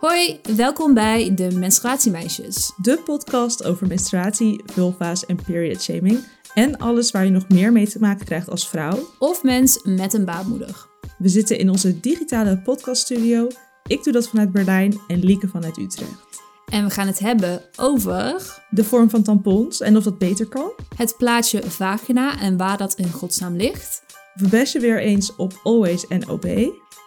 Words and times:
Hoi, 0.00 0.40
welkom 0.56 0.94
bij 0.94 1.34
de 1.34 1.50
Menstruatiemeisjes. 1.50 2.72
De 2.76 3.02
podcast 3.04 3.64
over 3.64 3.86
menstruatie, 3.86 4.62
vulva's 4.66 5.26
en 5.26 5.42
period 5.46 5.82
shaming. 5.82 6.24
En 6.54 6.76
alles 6.76 7.10
waar 7.10 7.24
je 7.24 7.30
nog 7.30 7.48
meer 7.48 7.72
mee 7.72 7.88
te 7.88 7.98
maken 7.98 8.24
krijgt 8.24 8.50
als 8.50 8.68
vrouw. 8.68 8.98
Of 9.18 9.42
mens 9.42 9.82
met 9.84 10.12
een 10.12 10.24
baarmoeder. 10.24 10.86
We 11.18 11.28
zitten 11.28 11.58
in 11.58 11.70
onze 11.70 12.00
digitale 12.00 12.58
podcaststudio. 12.58 13.48
Ik 13.86 14.04
doe 14.04 14.12
dat 14.12 14.28
vanuit 14.28 14.52
Berlijn 14.52 15.00
en 15.08 15.18
Lieke 15.18 15.48
vanuit 15.48 15.78
Utrecht. 15.78 16.42
En 16.66 16.84
we 16.84 16.90
gaan 16.90 17.06
het 17.06 17.18
hebben 17.18 17.62
over 17.76 18.58
De 18.70 18.84
vorm 18.84 19.10
van 19.10 19.22
tampons 19.22 19.80
en 19.80 19.96
of 19.96 20.04
dat 20.04 20.18
beter 20.18 20.48
kan. 20.48 20.72
het 20.96 21.14
plaatje 21.18 21.62
vagina 21.62 22.40
en 22.40 22.56
waar 22.56 22.76
dat 22.76 22.94
in 22.94 23.12
godsnaam 23.12 23.56
ligt. 23.56 24.02
We 24.34 24.48
bashen 24.48 24.80
weer 24.80 25.00
eens 25.00 25.36
op 25.36 25.60
Always 25.62 26.06
en 26.06 26.28
OB. 26.28 26.46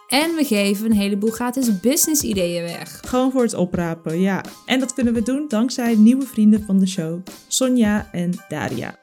En 0.08 0.34
we 0.34 0.44
geven 0.44 0.86
een 0.86 0.96
heleboel 0.96 1.30
gratis 1.30 1.80
business 1.80 2.22
ideeën 2.22 2.62
weg. 2.62 3.00
Gewoon 3.06 3.30
voor 3.30 3.42
het 3.42 3.54
oprapen, 3.54 4.20
ja. 4.20 4.44
En 4.66 4.80
dat 4.80 4.94
kunnen 4.94 5.14
we 5.14 5.22
doen 5.22 5.44
dankzij 5.48 5.94
nieuwe 5.94 6.26
vrienden 6.26 6.64
van 6.64 6.78
de 6.78 6.86
show. 6.86 7.20
Sonja 7.48 8.08
en 8.12 8.32
Daria. 8.48 8.98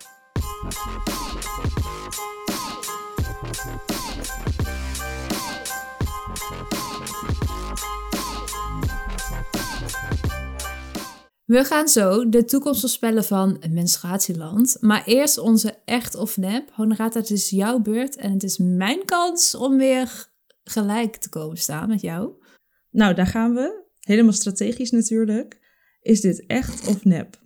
We 11.46 11.64
gaan 11.64 11.88
zo 11.88 12.30
de 12.30 12.46
toekomst 12.46 12.80
voorspellen 12.80 13.24
van 13.24 13.62
Menstruatieland. 13.70 14.78
Maar 14.80 15.04
eerst 15.06 15.38
onze 15.38 15.78
echt 15.86 16.16
of 16.16 16.38
nep. 16.38 16.70
Honorata, 16.74 17.20
het 17.20 17.30
is 17.30 17.50
jouw 17.50 17.80
beurt 17.80 18.16
en 18.16 18.32
het 18.32 18.44
is 18.44 18.58
mijn 18.58 19.06
kans 19.06 19.56
om 19.56 19.78
weer 19.78 20.30
gelijk 20.64 21.16
te 21.16 21.30
komen 21.30 21.58
staan 21.58 21.88
met 21.88 22.02
jou. 22.02 22.34
Nou, 22.90 23.14
daar 23.14 23.28
gaan 23.28 23.54
we. 23.54 23.84
Helemaal 24.00 24.34
strategisch 24.34 24.92
natuurlijk. 24.92 25.60
Is 26.02 26.22
dit 26.22 26.46
echt 26.46 26.88
of 26.88 27.06
nep? 27.06 27.42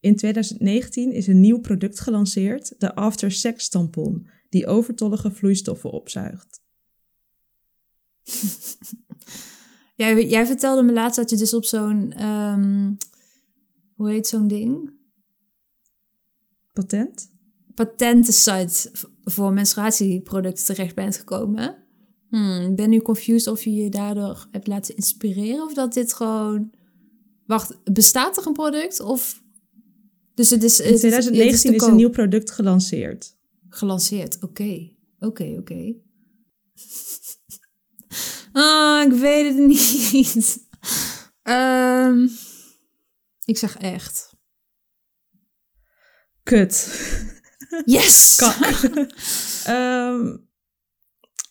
In 0.00 0.16
2019 0.16 1.12
is 1.12 1.26
een 1.26 1.40
nieuw 1.40 1.60
product 1.60 2.00
gelanceerd, 2.00 2.80
de 2.80 2.94
After 2.94 3.32
Sex 3.32 3.68
tampon, 3.68 4.28
die 4.48 4.66
overtollige 4.66 5.30
vloeistoffen 5.30 5.90
opzuigt. 5.90 6.60
Jij, 9.94 10.26
jij 10.26 10.46
vertelde 10.46 10.82
me 10.82 10.92
laatst 10.92 11.16
dat 11.16 11.30
je 11.30 11.36
dus 11.36 11.54
op 11.54 11.64
zo'n, 11.64 12.12
ehm, 12.12 12.92
hoe 13.94 14.10
heet 14.10 14.26
zo'n 14.26 14.48
ding? 14.48 14.92
Patent? 16.72 17.30
Patentensite 17.74 18.90
voor 19.24 19.52
menstruatieproducten 19.52 20.64
terecht 20.64 20.94
bent 20.94 21.16
gekomen. 21.16 21.81
Hmm, 22.32 22.74
ben 22.74 22.90
nu 22.90 23.00
confused 23.00 23.46
of 23.52 23.62
je 23.64 23.72
je 23.74 23.88
daardoor 23.90 24.46
hebt 24.50 24.66
laten 24.66 24.96
inspireren 24.96 25.64
of 25.64 25.74
dat 25.74 25.92
dit 25.94 26.12
gewoon... 26.12 26.72
Wacht, 27.46 27.92
bestaat 27.92 28.36
er 28.36 28.46
een 28.46 28.52
product 28.52 29.00
of... 29.00 29.42
Dus 30.34 30.50
het 30.50 30.62
is, 30.62 30.78
het 30.78 30.86
In 30.86 30.92
is- 30.94 31.02
het 31.02 31.10
2019 31.10 31.70
te 31.70 31.76
is 31.76 31.82
een 31.82 31.96
nieuw 31.96 32.10
product 32.10 32.50
gelanceerd. 32.50 33.36
gelanceerd. 33.68 34.42
Oké, 34.42 34.90
oké, 35.18 35.54
oké. 35.58 35.94
Ah, 38.52 39.04
ik 39.06 39.12
weet 39.12 39.54
het 39.54 39.66
niet. 39.66 40.58
Ehm, 41.42 42.28
ik 43.44 43.56
zeg 43.58 43.76
echt. 43.76 44.30
Kut. 46.42 46.88
Yes! 47.84 48.34
Kak. 48.40 48.58
Ehm, 49.64 50.36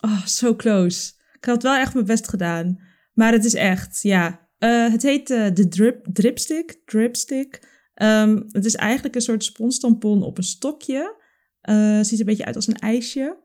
oh, 0.02 0.26
so 0.26 0.56
close. 0.56 1.14
Ik 1.38 1.46
had 1.46 1.64
wel 1.64 1.76
echt 1.76 1.94
mijn 1.94 2.06
best 2.06 2.28
gedaan. 2.28 2.80
Maar 3.14 3.32
het 3.32 3.46
is 3.46 3.54
echt, 3.54 4.02
ja. 4.02 4.50
Eh, 4.58 4.92
het 4.92 5.02
heet 5.02 5.30
eh, 5.30 5.54
de 5.54 5.68
drip, 5.68 6.08
dripstick. 6.14 6.82
Dripstick. 6.86 7.70
Ehm, 7.94 8.42
het 8.48 8.66
is 8.66 8.76
eigenlijk 8.76 9.16
een 9.16 9.22
soort 9.22 9.44
sponstampon 9.44 10.24
op 10.24 10.38
een 10.38 10.44
stokje. 10.44 11.20
Eh, 11.62 12.00
ziet 12.02 12.14
er 12.14 12.20
een 12.20 12.26
beetje 12.26 12.46
uit 12.46 12.56
als 12.56 12.68
een 12.68 12.80
ijsje. 12.80 13.38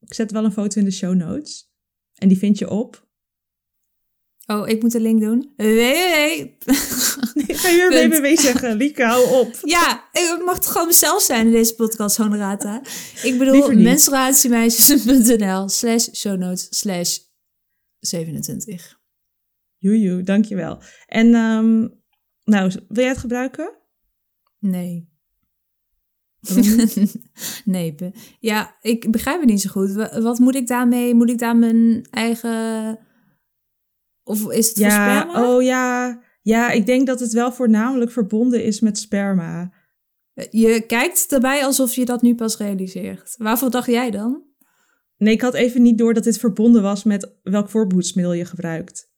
Ik 0.00 0.14
zet 0.14 0.30
wel 0.30 0.44
een 0.44 0.52
foto 0.52 0.78
in 0.78 0.84
de 0.84 0.90
show 0.90 1.14
notes. 1.14 1.72
En 2.14 2.28
die 2.28 2.38
vind 2.38 2.58
je 2.58 2.70
op. 2.70 3.08
Oh, 4.46 4.68
ik 4.68 4.82
moet 4.82 4.92
de 4.92 5.00
link 5.00 5.20
doen. 5.20 5.52
www. 5.56 6.46
Ga 7.64 7.70
je 7.70 7.88
weer 7.88 8.08
www 8.20 8.40
zeggen? 8.40 8.76
Lieke, 8.76 9.04
hou 9.04 9.30
op. 9.30 9.58
Ja, 9.76 10.08
ik 10.12 10.42
mag 10.44 10.58
toch 10.58 10.72
gewoon 10.72 10.86
mezelf 10.86 11.22
zijn 11.22 11.46
in 11.46 11.52
deze 11.52 11.74
podcast, 11.74 12.16
Honorata. 12.16 12.82
Ik 13.22 13.38
bedoel, 13.38 13.72
menstruatiemeisjes.nl 13.72 15.68
slash 15.68 16.08
show 16.12 16.38
notes 16.38 16.66
slash 16.78 17.18
27. 17.98 18.98
Joejoe, 19.78 20.22
dankjewel. 20.22 20.82
En 21.06 21.34
ehm, 21.34 21.80
nou, 22.44 22.70
wil 22.88 23.02
jij 23.02 23.08
het 23.08 23.18
gebruiken? 23.18 23.72
Nee. 24.58 25.12
Nee, 27.64 27.94
ja, 28.40 28.76
ik 28.80 29.10
begrijp 29.10 29.40
het 29.40 29.48
niet 29.48 29.60
zo 29.60 29.70
goed. 29.70 29.92
Wa- 29.92 30.20
Wat 30.20 30.38
moet 30.38 30.54
ik 30.54 30.66
daarmee? 30.66 31.14
Moet 31.14 31.30
ik 31.30 31.38
daar 31.38 31.56
mijn 31.56 32.06
eigen... 32.10 32.98
Of 34.22 34.50
is 34.52 34.66
het 34.68 34.76
voor 34.76 34.86
Ja, 34.86 35.20
sperma? 35.20 35.48
oh 35.54 35.62
ja. 35.62 36.22
Ja, 36.44 36.70
ik 36.70 36.86
denk 36.86 37.06
dat 37.06 37.20
het 37.20 37.32
wel 37.32 37.52
voornamelijk 37.52 38.10
verbonden 38.10 38.64
is 38.64 38.80
met 38.80 38.98
sperma. 38.98 39.72
Je 40.50 40.84
kijkt 40.86 41.32
erbij 41.32 41.64
alsof 41.64 41.94
je 41.94 42.04
dat 42.04 42.22
nu 42.22 42.34
pas 42.34 42.56
realiseert. 42.56 43.34
Waarvoor 43.36 43.70
dacht 43.70 43.86
jij 43.86 44.10
dan? 44.10 44.42
Nee, 45.16 45.34
ik 45.34 45.40
had 45.40 45.54
even 45.54 45.82
niet 45.82 45.98
door 45.98 46.14
dat 46.14 46.24
dit 46.24 46.38
verbonden 46.38 46.82
was 46.82 47.04
met 47.04 47.34
welk 47.42 47.68
voorbehoedsmiddel 47.68 48.32
je 48.32 48.44
gebruikt. 48.44 49.12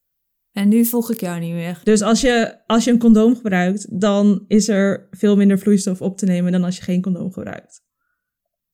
En 0.52 0.68
nu 0.68 0.84
volg 0.84 1.10
ik 1.10 1.20
jou 1.20 1.40
niet 1.40 1.52
meer. 1.52 1.80
Dus 1.84 2.02
als 2.02 2.20
je, 2.20 2.58
als 2.66 2.84
je 2.84 2.90
een 2.90 2.98
condoom 2.98 3.36
gebruikt, 3.36 4.00
dan 4.00 4.44
is 4.48 4.68
er 4.68 5.08
veel 5.10 5.36
minder 5.36 5.58
vloeistof 5.58 6.00
op 6.00 6.18
te 6.18 6.26
nemen 6.26 6.52
dan 6.52 6.64
als 6.64 6.76
je 6.76 6.82
geen 6.82 7.02
condoom 7.02 7.32
gebruikt. 7.32 7.84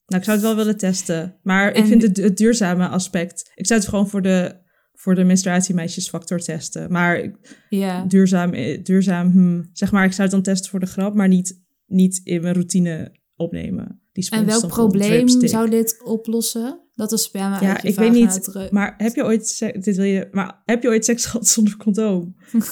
Nou, 0.07 0.21
ik 0.21 0.25
zou 0.25 0.37
het 0.37 0.47
wel 0.47 0.57
willen 0.57 0.77
testen. 0.77 1.39
Maar 1.43 1.75
ik 1.75 1.87
vind 1.87 2.03
het, 2.03 2.17
het 2.17 2.37
duurzame 2.37 2.89
aspect. 2.89 3.53
Ik 3.55 3.67
zou 3.67 3.81
het 3.81 3.89
gewoon 3.89 4.09
voor 4.09 4.23
de, 4.23 4.62
voor 5.03 5.15
de 5.15 5.25
menstruatiemeisjesfactor 5.25 6.39
testen. 6.39 6.93
Maar 6.93 7.31
Ja. 7.69 8.05
duurzaam, 8.05 8.53
eh, 8.53 8.85
duurzaam 8.85 9.31
hmm, 9.31 9.71
zeg 9.73 9.93
maar, 9.93 10.05
ik 10.05 10.13
zou 10.13 10.23
het 10.23 10.31
dan 10.31 10.43
testen 10.43 10.71
voor 10.71 10.81
de 10.81 10.87
grap, 10.87 11.15
maar 11.15 11.29
niet, 11.29 11.61
niet 11.87 12.21
in 12.25 12.43
mijn 12.43 12.55
routine 12.55 13.13
opnemen. 13.37 14.01
Die 14.13 14.31
En 14.31 14.47
welk 14.47 14.67
probleem 14.67 15.29
zou 15.29 15.71
dit 15.71 16.03
oplossen? 16.05 16.81
Dat 16.95 17.11
de 17.11 17.17
sperma 17.17 17.61
Ja, 17.61 17.83
ik 17.83 17.95
weet 17.95 18.13
niet, 18.13 18.69
Maar 18.71 18.95
heb 18.97 19.15
je 19.15 19.25
ooit, 19.25 19.59
dit 19.85 19.97
wil 19.97 20.05
je, 20.05 20.29
maar 20.31 20.63
heb 20.65 20.83
je 20.83 20.89
ooit 20.89 21.05
seks 21.05 21.27
gehad 21.27 21.49
zonder 21.49 21.77
condoom? 21.77 22.35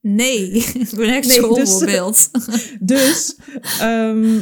Nee, 0.00 0.50
ik 0.84 0.92
ben 0.96 1.08
echt 1.08 1.28
Nee, 1.28 1.54
dus-. 1.54 2.30
Dus 2.80 3.38
ehm, 3.80 4.38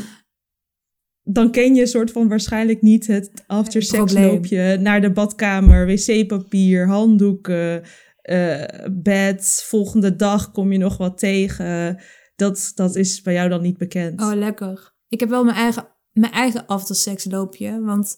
dan 1.29 1.51
ken 1.51 1.75
je 1.75 1.87
soort 1.87 2.11
van 2.11 2.29
waarschijnlijk 2.29 2.83
niet 2.83 3.07
het 3.07 3.31
after 3.47 3.83
sex 3.83 3.97
Probleem. 4.13 4.33
loopje 4.35 4.77
naar 4.81 5.01
de 5.01 5.13
badkamer, 5.13 5.87
wc-papier, 5.87 6.87
handdoeken, 6.89 7.83
eh, 8.23 8.65
bed. 8.93 9.63
Volgende 9.67 10.17
dag 10.17 10.51
kom 10.51 10.73
je 10.73 10.79
nog 10.79 10.97
wat 10.97 11.19
tegen. 11.19 12.01
Dat, 12.37 12.73
dat 12.75 12.97
is 12.97 13.23
bij 13.23 13.35
jou 13.35 13.49
dan 13.49 13.63
niet 13.63 13.79
bekend. 13.79 14.21
Oh, 14.21 14.33
lekker. 14.35 14.93
Ik 15.09 15.21
heb 15.21 15.29
wel 15.29 15.45
mijn 15.45 15.57
eigen, 15.57 15.89
mijn 16.13 16.33
eigen 16.33 16.67
aftersex 16.67 17.25
loopje. 17.25 17.81
Want 17.81 18.17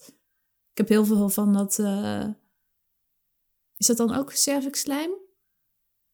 ik 0.71 0.77
heb 0.77 0.87
heel 0.89 1.05
veel 1.05 1.29
van 1.29 1.53
dat... 1.53 1.79
eh, 1.79 2.25
Is 3.77 3.87
dat 3.87 3.97
dan 3.97 4.13
ook 4.15 4.31
cervix 4.31 4.79
slijm? 4.79 5.09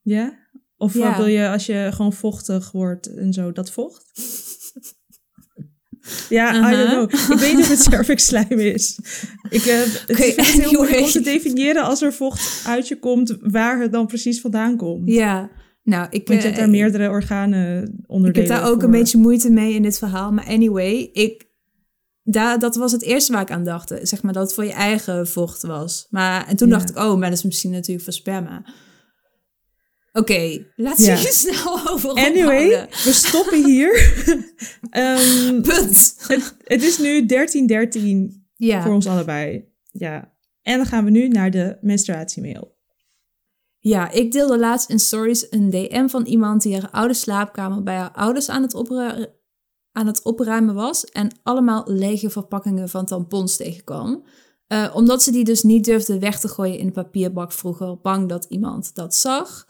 Ja? 0.01 0.39
Of 0.77 0.93
Ja. 0.93 1.07
wat 1.07 1.17
wil 1.17 1.25
je 1.25 1.49
als 1.49 1.65
je 1.65 1.89
gewoon 1.93 2.13
vochtig 2.13 2.71
wordt 2.71 3.15
en 3.15 3.33
zo, 3.33 3.51
dat 3.51 3.71
vocht? 3.71 4.11
Ja, 6.29 6.53
I 6.53 6.57
Uh-huh. 6.57 6.89
don't 6.89 7.11
know. 7.11 7.31
Ik 7.33 7.39
weet 7.39 7.53
niet 7.53 7.61
of 7.63 7.69
het 7.69 7.81
cervix 7.91 8.25
slijm 8.25 8.59
is. 8.59 8.99
Ik 9.49 9.65
eh, 9.65 9.77
het 9.79 10.03
het 10.35 10.45
heel 10.45 10.71
moeilijk 10.71 10.99
om 11.01 11.09
te 11.09 11.21
definiëren 11.21 11.83
als 11.83 12.01
er 12.01 12.13
vocht 12.13 12.61
uit 12.67 12.87
je 12.87 12.99
komt, 12.99 13.37
waar 13.41 13.79
het 13.81 13.91
dan 13.91 14.07
precies 14.07 14.41
vandaan 14.41 14.77
komt. 14.77 15.09
Ja. 15.11 15.49
Nou, 15.83 16.07
ik, 16.09 16.27
Want 16.27 16.39
je 16.41 16.45
hebt 16.47 16.57
eh, 16.59 16.63
daar 16.63 16.71
meerdere 16.73 17.09
organen 17.09 17.83
ik 17.83 17.89
onderdelen 18.07 18.51
heb 18.51 18.59
daar 18.59 18.67
ook 18.69 18.75
voor. 18.75 18.83
een 18.83 18.91
beetje 18.91 19.17
moeite 19.17 19.49
mee 19.51 19.73
in 19.73 19.81
dit 19.81 19.97
verhaal. 19.97 20.31
Maar 20.31 20.45
anyway, 20.45 21.09
ik, 21.13 21.45
daar, 22.23 22.59
dat 22.59 22.75
was 22.75 22.91
het 22.91 23.01
eerste 23.03 23.31
waar 23.31 23.41
ik 23.41 23.51
aan 23.51 23.63
dacht. 23.63 23.93
Zeg 24.01 24.21
maar 24.23 24.33
dat 24.33 24.43
het 24.43 24.53
voor 24.53 24.65
je 24.65 24.71
eigen 24.73 25.27
vocht 25.27 25.61
was. 25.61 26.07
Maar, 26.09 26.47
en 26.47 26.55
toen 26.55 26.67
Ja. 26.69 26.77
dacht 26.77 26.89
ik, 26.89 26.97
oh, 26.97 27.17
maar 27.19 27.29
dat 27.29 27.37
is 27.37 27.43
misschien 27.43 27.71
natuurlijk 27.71 28.03
voor 28.03 28.13
sperma. 28.13 28.63
Oké, 30.19 30.65
laat 30.75 30.97
Ja. 31.05 31.15
je 31.15 31.27
snel 31.45 31.89
over 31.89 32.09
Anyway, 32.09 32.65
ophouden. 32.65 32.87
we 33.03 33.13
stoppen 33.13 33.65
hier. 33.65 33.93
Ehm, 34.89 35.61
Punt. 35.61 36.15
het, 36.27 36.55
het 36.63 36.83
is 36.83 36.97
nu 36.97 37.25
13.13 37.25 38.43
Ja. 38.55 38.83
voor 38.83 38.93
ons 38.93 39.07
allebei. 39.07 39.65
Ja. 39.91 40.33
En 40.61 40.77
dan 40.77 40.85
gaan 40.85 41.03
we 41.05 41.09
nu 41.11 41.27
naar 41.27 41.51
de 41.51 41.77
menstruatiemail. 41.81 42.73
Ja, 43.79 44.11
ik 44.11 44.31
deelde 44.31 44.57
laatst 44.59 44.89
in 44.89 44.99
stories 44.99 45.47
een 45.49 45.69
DM 45.69 46.07
van 46.07 46.25
iemand 46.25 46.61
die 46.61 46.73
haar 46.73 46.89
oude 46.91 47.13
slaapkamer 47.13 47.83
bij 47.83 47.95
haar 47.95 48.11
ouders 48.11 48.49
aan 48.49 48.61
het, 48.61 48.73
opru- 48.73 49.25
aan 49.91 50.07
het 50.07 50.23
opruimen 50.23 50.75
was 50.75 51.05
en 51.05 51.39
allemaal 51.43 51.83
lege 51.87 52.29
verpakkingen 52.29 52.89
van 52.89 53.05
tampons 53.05 53.55
tegenkwam. 53.57 54.23
Eh, 54.67 54.91
omdat 54.93 55.23
ze 55.23 55.31
die 55.31 55.43
dus 55.43 55.63
niet 55.63 55.85
durfde 55.85 56.19
weg 56.19 56.39
te 56.39 56.47
gooien 56.47 56.77
in 56.77 56.85
de 56.85 56.91
papierbak 56.91 57.51
vroeger, 57.51 57.99
bang 58.01 58.29
dat 58.29 58.45
iemand 58.49 58.95
dat 58.95 59.15
zag. 59.15 59.65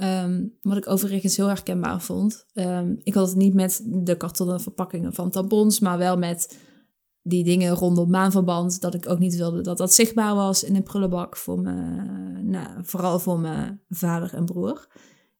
Ehm, 0.00 0.46
wat 0.62 0.76
ik 0.76 0.88
overigens 0.88 1.36
heel 1.36 1.46
herkenbaar 1.46 2.00
vond. 2.00 2.46
Ehm, 2.52 2.94
ik 3.02 3.14
had 3.14 3.28
het 3.28 3.36
niet 3.36 3.54
met 3.54 3.82
de 3.84 4.16
kartonnen 4.16 4.60
verpakkingen 4.60 5.12
van 5.12 5.30
tampons, 5.30 5.80
maar 5.80 5.98
wel 5.98 6.16
met 6.16 6.58
die 7.22 7.44
dingen 7.44 7.74
rondom 7.74 8.10
maanverband. 8.10 8.80
Dat 8.80 8.94
ik 8.94 9.08
ook 9.08 9.18
niet 9.18 9.36
wilde 9.36 9.60
dat 9.60 9.78
dat 9.78 9.92
zichtbaar 9.92 10.34
was 10.34 10.64
in 10.64 10.74
de 10.74 10.82
prullenbak. 10.82 11.36
Voor 11.36 11.60
me, 11.60 11.72
nou, 12.42 12.66
vooral 12.82 13.18
voor 13.18 13.40
mijn 13.40 13.80
vader 13.88 14.34
en 14.34 14.44
broer. 14.44 14.86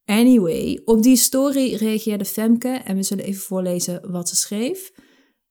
Anyway, 0.04 0.80
op 0.84 1.02
die 1.02 1.16
story 1.16 1.74
reageerde 1.74 2.24
Femke 2.24 2.68
en 2.68 2.96
we 2.96 3.02
zullen 3.02 3.24
even 3.24 3.42
voorlezen 3.42 4.10
wat 4.10 4.28
ze 4.28 4.36
schreef. 4.36 4.92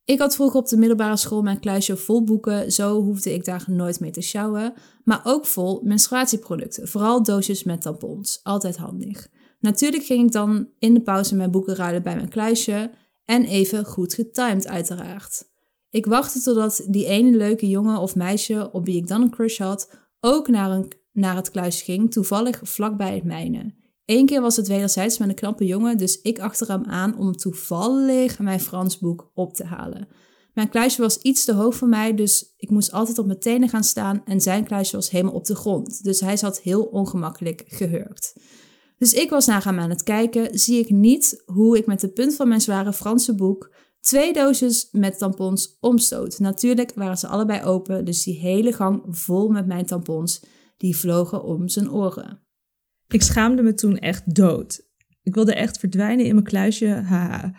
Ik 0.10 0.20
had 0.20 0.36
vroeger 0.36 0.60
op 0.60 0.68
de 0.68 0.78
middelbare 0.78 1.18
school 1.18 1.42
mijn 1.42 1.60
kluisje 1.60 1.98
vol 1.98 2.24
boeken, 2.24 2.72
zo 2.72 3.02
hoefde 3.02 3.34
ik 3.34 3.46
daar 3.46 3.64
nooit 3.68 4.00
mee 4.00 4.12
te 4.12 4.22
sjouwen. 4.22 4.74
Maar 5.04 5.22
ook 5.24 5.46
vol 5.46 5.82
menstruatieproducten, 5.84 6.88
vooral 6.88 7.24
doosjes 7.24 7.64
met 7.64 7.82
tampons, 7.82 8.40
altijd 8.44 8.78
handig. 8.78 9.28
Natuurlijk 9.60 10.04
ging 10.04 10.26
ik 10.26 10.32
dan 10.32 10.70
in 10.80 10.94
de 10.94 11.02
pauze 11.02 11.36
mijn 11.36 11.52
boeken 11.52 11.76
ruilen 11.76 12.04
bij 12.04 12.16
mijn 12.16 12.30
kluisje 12.30 12.92
en 13.26 13.44
even 13.44 13.86
goed 13.86 14.14
getimed 14.14 14.68
uiteraard. 14.68 15.50
Ik 15.90 16.06
wachtte 16.06 16.42
totdat 16.42 16.86
die 16.88 17.06
ene 17.06 17.38
leuke 17.38 17.70
jongen 17.70 17.98
of 18.00 18.16
meisje 18.16 18.70
op 18.72 18.86
wie 18.86 18.98
ik 18.98 19.08
dan 19.08 19.22
een 19.22 19.32
crush 19.32 19.60
had, 19.60 19.90
ook 20.20 20.48
naar, 20.48 20.72
een, 20.72 20.92
naar 21.12 21.36
het 21.36 21.52
kluisje 21.52 21.84
ging, 21.84 22.12
toevallig 22.12 22.60
vlakbij 22.64 23.16
het 23.16 23.24
mijne. 23.24 23.74
Eén 24.10 24.26
keer 24.26 24.42
was 24.42 24.56
het 24.56 24.68
wederzijds 24.68 25.18
met 25.18 25.30
een 25.30 25.36
knappe 25.36 25.66
jongen, 25.66 25.98
dus 25.98 26.22
ik 26.22 26.40
achter 26.40 26.68
hem 26.68 26.86
aan 26.86 27.18
om 27.18 27.36
toevallig 27.36 28.40
mijn 28.40 28.60
Fransboek 28.60 29.32
op 29.34 29.54
te 29.54 29.64
halen. 29.64 30.08
Mijn 30.54 30.70
kluisje 30.70 31.02
was 31.02 31.18
iets 31.18 31.46
te 31.46 31.54
hoog 31.54 31.76
voor 31.76 31.88
mij, 31.88 32.16
dus 32.16 32.54
ik 32.58 32.70
moest 32.70 32.92
altijd 32.92 33.18
op 33.18 33.26
mijn 33.26 33.40
tenen 33.40 33.70
gaan 33.70 33.84
staan 33.84 34.22
en 34.26 34.42
zijn 34.42 34.64
kluisje 34.64 34.96
was 34.96 35.10
helemaal 35.10 35.34
op 35.34 35.46
de 35.46 35.56
grond, 35.56 36.04
dus 36.04 36.20
hij 36.20 36.38
zat 36.38 36.60
heel 36.60 36.84
ongemakkelijk 36.84 37.64
gehurkt. 37.68 38.36
Dus 38.98 39.14
ik 39.14 39.30
was 39.30 39.46
naar 39.46 39.64
hem 39.64 39.80
aan 39.80 39.90
het 39.90 40.04
kijken, 40.04 40.60
zie 40.60 40.80
ik 40.80 40.90
niet 40.90 41.44
hoe 41.46 41.78
ik 41.78 41.86
met 41.86 42.00
de 42.00 42.12
punt 42.12 42.36
van 42.36 42.48
mijn 42.48 42.62
zware 42.62 42.94
Franse 42.94 43.36
boek 43.36 43.76
twee 44.00 44.34
doosjes 44.34 44.90
met 44.92 45.18
tampons 45.18 45.78
omstoot. 45.80 46.40
Natuurlijk 46.40 46.92
waren 46.96 47.18
ze 47.18 47.28
allebei 47.28 47.64
open, 47.64 48.06
dus 48.06 48.24
die 48.24 48.40
hele 48.40 48.74
gang 48.74 49.04
vol 49.08 49.50
met 49.50 49.66
mijn 49.66 49.86
tampons, 49.86 50.44
die 50.78 50.98
vlogen 50.98 51.44
om 51.44 51.68
zijn 51.68 51.92
oren. 51.92 52.48
Ik 53.14 53.22
schaamde 53.22 53.62
me 53.62 53.74
toen 53.74 53.98
echt 53.98 54.36
dood. 54.36 54.88
Ik 55.22 55.36
wilde 55.36 55.54
echt 55.54 55.80
verdwijnen 55.80 56.26
in 56.26 56.34
mijn 56.34 56.46
kluisje, 56.46 56.88
haha. 56.88 57.56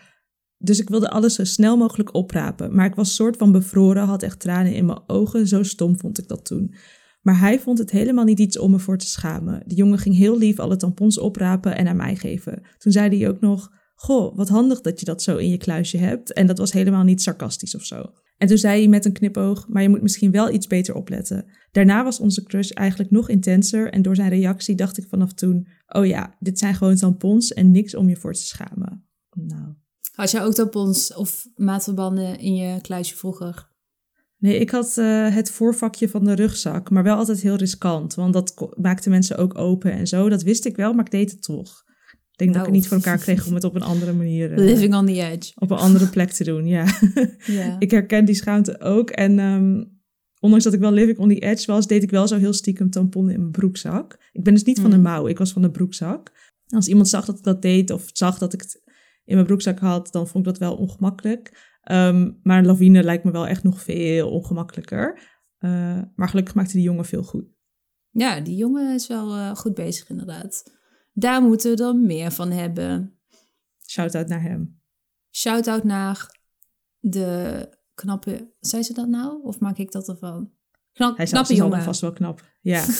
Dus 0.57 0.79
ik 0.79 0.89
wilde 0.89 1.09
alles 1.09 1.35
zo 1.35 1.43
snel 1.43 1.77
mogelijk 1.77 2.13
oprapen. 2.13 2.75
Maar 2.75 2.85
ik 2.85 2.95
was 2.95 3.15
soort 3.15 3.37
van 3.37 3.51
bevroren, 3.51 4.03
had 4.03 4.23
echt 4.23 4.39
tranen 4.39 4.73
in 4.73 4.85
mijn 4.85 5.03
ogen. 5.07 5.47
Zo 5.47 5.63
stom 5.63 5.99
vond 5.99 6.19
ik 6.19 6.27
dat 6.27 6.45
toen. 6.45 6.75
Maar 7.21 7.39
hij 7.39 7.59
vond 7.59 7.77
het 7.77 7.91
helemaal 7.91 8.23
niet 8.23 8.39
iets 8.39 8.59
om 8.59 8.71
me 8.71 8.79
voor 8.79 8.97
te 8.97 9.05
schamen. 9.05 9.63
De 9.65 9.75
jongen 9.75 9.97
ging 9.97 10.15
heel 10.15 10.37
lief 10.37 10.59
alle 10.59 10.77
tampons 10.77 11.19
oprapen 11.19 11.77
en 11.77 11.87
aan 11.87 11.95
mij 11.95 12.15
geven. 12.15 12.61
Toen 12.77 12.91
zei 12.91 13.17
hij 13.17 13.29
ook 13.29 13.39
nog: 13.39 13.69
Goh, 13.95 14.35
wat 14.35 14.49
handig 14.49 14.81
dat 14.81 14.99
je 14.99 15.05
dat 15.05 15.23
zo 15.23 15.37
in 15.37 15.49
je 15.49 15.57
kluisje 15.57 15.97
hebt. 15.97 16.33
En 16.33 16.47
dat 16.47 16.57
was 16.57 16.71
helemaal 16.71 17.03
niet 17.03 17.21
sarcastisch 17.21 17.75
of 17.75 17.83
zo. 17.83 18.11
En 18.41 18.47
toen 18.47 18.57
zei 18.57 18.79
hij 18.79 18.87
met 18.87 19.05
een 19.05 19.13
knipoog: 19.13 19.67
Maar 19.67 19.81
je 19.81 19.89
moet 19.89 20.01
misschien 20.01 20.31
wel 20.31 20.53
iets 20.53 20.67
beter 20.67 20.95
opletten. 20.95 21.45
Daarna 21.71 22.03
was 22.03 22.19
onze 22.19 22.43
crush 22.43 22.69
eigenlijk 22.69 23.11
nog 23.11 23.29
intenser. 23.29 23.91
En 23.91 24.01
door 24.01 24.15
zijn 24.15 24.29
reactie 24.29 24.75
dacht 24.75 24.97
ik 24.97 25.05
vanaf 25.09 25.33
toen: 25.33 25.67
Oh 25.87 26.05
ja, 26.05 26.35
dit 26.39 26.59
zijn 26.59 26.75
gewoon 26.75 26.95
tampons 26.95 27.53
en 27.53 27.71
niks 27.71 27.95
om 27.95 28.09
je 28.09 28.15
voor 28.15 28.33
te 28.33 28.45
schamen. 28.45 29.05
Nou. 29.31 29.73
Had 30.11 30.31
jij 30.31 30.43
ook 30.43 30.53
tampons 30.53 31.13
of 31.13 31.47
maatverbanden 31.55 32.39
in 32.39 32.55
je 32.55 32.81
kluisje 32.81 33.15
vroeger? 33.15 33.69
Nee, 34.37 34.57
ik 34.57 34.69
had 34.69 34.97
uh, 34.97 35.35
het 35.35 35.51
voorvakje 35.51 36.09
van 36.09 36.23
de 36.23 36.33
rugzak, 36.33 36.89
maar 36.89 37.03
wel 37.03 37.17
altijd 37.17 37.41
heel 37.41 37.55
riskant. 37.55 38.15
Want 38.15 38.33
dat 38.33 38.73
maakte 38.75 39.09
mensen 39.09 39.37
ook 39.37 39.57
open 39.57 39.91
en 39.91 40.07
zo. 40.07 40.29
Dat 40.29 40.43
wist 40.43 40.65
ik 40.65 40.75
wel, 40.75 40.93
maar 40.93 41.05
ik 41.05 41.11
deed 41.11 41.31
het 41.31 41.43
toch. 41.43 41.83
Ik 42.41 42.47
denk 42.47 42.59
dat 42.59 42.67
ik 42.67 42.73
het 42.73 42.81
niet 42.81 42.87
voor 42.87 42.97
elkaar 42.97 43.23
kreeg 43.23 43.47
om 43.47 43.53
het 43.53 43.63
op 43.63 43.75
een 43.75 43.81
andere 43.81 44.13
manier... 44.13 44.51
Uh, 44.51 44.57
Living 44.71 44.95
on 44.95 45.05
the 45.05 45.21
edge. 45.21 45.51
Op 45.55 45.71
een 45.71 45.77
andere 45.77 46.07
plek 46.07 46.31
te 46.31 46.43
doen, 46.43 46.67
ja. 46.67 46.85
Ja. 47.45 47.75
ik 47.79 47.91
herken 47.91 48.25
die 48.25 48.35
schaamte 48.35 48.79
ook. 48.79 49.09
En 49.09 49.39
um, 49.39 49.99
ondanks 50.39 50.63
dat 50.63 50.73
ik 50.73 50.79
wel 50.79 50.91
living 50.91 51.17
on 51.17 51.29
the 51.29 51.39
edge 51.39 51.71
was, 51.71 51.87
deed 51.87 52.03
ik 52.03 52.09
wel 52.11 52.27
zo 52.27 52.37
heel 52.37 52.53
stiekem 52.53 52.89
tamponnen 52.89 53.33
in 53.33 53.39
mijn 53.39 53.51
broekzak. 53.51 54.29
Ik 54.31 54.43
ben 54.43 54.53
dus 54.53 54.63
niet 54.63 54.79
van 54.79 54.89
de 54.89 54.95
Hmm. 54.95 55.05
mouw, 55.05 55.27
ik 55.27 55.37
was 55.37 55.51
van 55.51 55.61
de 55.61 55.71
broekzak. 55.71 56.31
Als 56.67 56.87
iemand 56.87 57.09
zag 57.09 57.25
dat 57.25 57.37
ik 57.37 57.43
dat 57.43 57.61
deed 57.61 57.89
of 57.89 58.09
zag 58.13 58.37
dat 58.37 58.53
ik 58.53 58.61
het 58.61 58.81
in 59.23 59.35
mijn 59.35 59.47
broekzak 59.47 59.79
had, 59.79 60.11
dan 60.11 60.27
vond 60.27 60.47
ik 60.47 60.51
dat 60.51 60.59
wel 60.59 60.75
ongemakkelijk. 60.75 61.69
Um, 61.91 62.39
maar 62.43 62.57
een 62.57 62.65
lawine 62.65 63.03
lijkt 63.03 63.23
me 63.23 63.31
wel 63.31 63.47
echt 63.47 63.63
nog 63.63 63.81
veel 63.81 64.29
ongemakkelijker. 64.29 65.19
Uh, 65.59 66.01
maar 66.15 66.29
gelukkig 66.29 66.55
maakte 66.55 66.73
die 66.73 66.83
jongen 66.83 67.05
veel 67.05 67.23
goed. 67.23 67.45
Ja, 68.09 68.39
die 68.39 68.55
jongen 68.55 68.93
is 68.93 69.07
wel 69.07 69.37
uh, 69.37 69.55
goed 69.55 69.73
bezig 69.73 70.09
inderdaad. 70.09 70.79
Daar 71.13 71.41
moeten 71.41 71.75
we 71.75 71.83
er 71.83 71.95
meer 71.95 72.31
van 72.31 72.51
hebben. 72.51 73.19
Shout-out 73.87 74.27
naar 74.27 74.41
hem. 74.41 74.81
Shout-out 75.31 75.83
naar 75.83 76.39
de 76.99 77.69
knappe... 77.93 78.53
Zei 78.59 78.83
ze 78.83 78.93
dat 78.93 79.07
nou? 79.07 79.43
Of 79.43 79.59
maak 79.59 79.77
ik 79.77 79.91
dat 79.91 80.09
ervan? 80.09 80.51
Knap, 80.93 81.17
Hij 81.17 81.25
knappe 81.25 81.51
is 81.51 81.57
jongen. 81.57 81.83
vast 81.83 82.01
wel 82.01 82.13
knap. 82.13 82.45
Ja. 82.61 82.85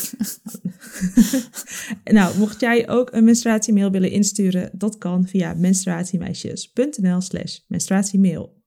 nou, 2.03 2.37
mocht 2.37 2.59
jij 2.59 2.89
ook 2.89 3.11
een 3.11 3.23
menstruatiemail 3.23 3.91
willen 3.91 4.11
insturen, 4.11 4.69
dat 4.73 4.97
kan 4.97 5.27
via 5.27 5.53
menstruatiemeisjes.nl 5.53 7.21
slash 7.21 7.59
menstruatiemail. 7.67 8.63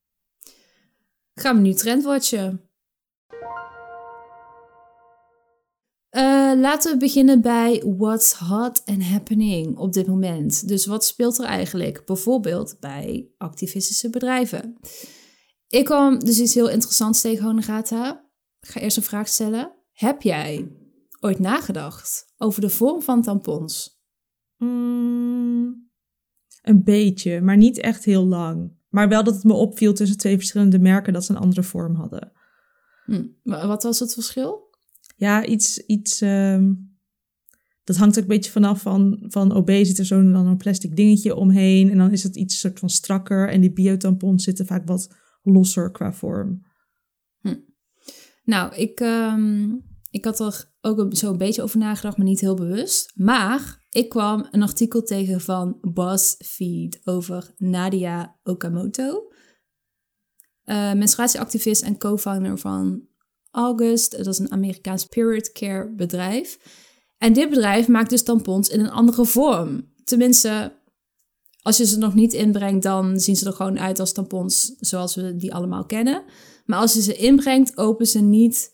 Gaan 1.34 1.56
we 1.56 1.62
nu 1.62 1.74
trendwatchen. 1.74 2.60
Laten 6.60 6.92
we 6.92 6.98
beginnen 6.98 7.40
bij 7.40 7.82
what's 7.96 8.32
hot 8.32 8.82
and 8.84 9.02
happening 9.02 9.76
op 9.76 9.92
dit 9.92 10.06
moment. 10.06 10.68
Dus 10.68 10.86
wat 10.86 11.04
speelt 11.04 11.38
er 11.38 11.44
eigenlijk 11.44 12.02
bijvoorbeeld 12.06 12.76
bij 12.80 13.28
activistische 13.38 14.10
bedrijven? 14.10 14.76
Ik 15.68 15.84
kwam 15.84 16.18
dus 16.18 16.40
iets 16.40 16.54
heel 16.54 16.68
interessants 16.68 17.20
tegen 17.20 17.44
Honegata. 17.44 18.28
Ik 18.60 18.68
ga 18.68 18.80
eerst 18.80 18.96
een 18.96 19.02
vraag 19.02 19.28
stellen. 19.28 19.72
Heb 19.92 20.22
jij 20.22 20.72
ooit 21.20 21.38
nagedacht 21.38 22.32
over 22.36 22.60
de 22.60 22.70
vorm 22.70 23.02
van 23.02 23.22
tampons? 23.22 24.02
Mm, 24.56 25.90
een 26.62 26.84
beetje, 26.84 27.40
maar 27.40 27.56
niet 27.56 27.78
echt 27.78 28.04
heel 28.04 28.26
lang. 28.26 28.72
Maar 28.88 29.08
wel 29.08 29.24
dat 29.24 29.34
het 29.34 29.44
me 29.44 29.52
opviel 29.52 29.92
tussen 29.94 30.18
twee 30.18 30.36
verschillende 30.36 30.78
merken 30.78 31.12
dat 31.12 31.24
ze 31.24 31.32
een 31.32 31.38
andere 31.38 31.62
vorm 31.62 31.94
hadden. 31.94 32.32
Hm. 33.04 33.26
Wat 33.42 33.82
was 33.82 33.98
het 33.98 34.14
verschil? 34.14 34.63
Ja, 35.14 35.44
iets. 35.44 35.78
iets 35.78 36.20
um, 36.20 36.92
dat 37.84 37.96
hangt 37.96 38.16
ook 38.16 38.22
een 38.22 38.28
beetje 38.28 38.50
vanaf 38.50 38.80
van, 38.80 39.24
van 39.28 39.54
OB 39.54 39.70
zit 39.70 39.98
er 39.98 40.04
zo'n 40.04 40.32
dan 40.32 40.46
een 40.46 40.56
plastic 40.56 40.96
dingetje 40.96 41.34
omheen. 41.34 41.90
En 41.90 41.98
dan 41.98 42.10
is 42.10 42.22
het 42.22 42.36
iets 42.36 42.58
soort 42.58 42.78
van 42.78 42.90
strakker. 42.90 43.48
En 43.48 43.60
die 43.60 43.72
biotampons 43.72 44.44
zitten 44.44 44.66
vaak 44.66 44.86
wat 44.86 45.14
losser 45.42 45.90
qua 45.90 46.12
vorm. 46.12 46.66
Hm. 47.40 47.56
Nou, 48.44 48.74
ik, 48.74 49.00
um, 49.00 49.82
ik 50.10 50.24
had 50.24 50.40
er 50.40 50.72
ook 50.80 51.16
zo 51.16 51.30
een 51.30 51.38
beetje 51.38 51.62
over 51.62 51.78
nagedacht, 51.78 52.16
maar 52.16 52.26
niet 52.26 52.40
heel 52.40 52.54
bewust. 52.54 53.12
Maar 53.14 53.86
ik 53.90 54.08
kwam 54.08 54.48
een 54.50 54.62
artikel 54.62 55.02
tegen 55.02 55.40
van 55.40 55.78
BuzzFeed 55.80 57.00
over 57.04 57.54
Nadia 57.56 58.38
Okamoto. 58.42 59.32
Uh, 60.64 60.92
menstruatieactivist 60.92 61.82
en 61.82 61.98
co-founder 61.98 62.58
van 62.58 63.08
August. 63.54 64.16
Dat 64.16 64.26
is 64.26 64.38
een 64.38 64.52
Amerikaans 64.52 65.04
period 65.04 65.52
care 65.52 65.92
bedrijf. 65.96 66.58
En 67.18 67.32
dit 67.32 67.48
bedrijf 67.48 67.88
maakt 67.88 68.10
dus 68.10 68.22
tampons 68.22 68.68
in 68.68 68.80
een 68.80 68.90
andere 68.90 69.24
vorm. 69.24 69.92
Tenminste, 70.04 70.72
als 71.62 71.76
je 71.76 71.86
ze 71.86 71.98
nog 71.98 72.14
niet 72.14 72.32
inbrengt, 72.32 72.82
dan 72.82 73.20
zien 73.20 73.36
ze 73.36 73.46
er 73.46 73.52
gewoon 73.52 73.80
uit 73.80 74.00
als 74.00 74.12
tampons 74.12 74.74
zoals 74.78 75.14
we 75.14 75.36
die 75.36 75.54
allemaal 75.54 75.84
kennen. 75.84 76.22
Maar 76.64 76.78
als 76.78 76.92
je 76.92 77.02
ze 77.02 77.16
inbrengt, 77.16 77.76
open 77.76 78.06
ze 78.06 78.20
niet. 78.20 78.72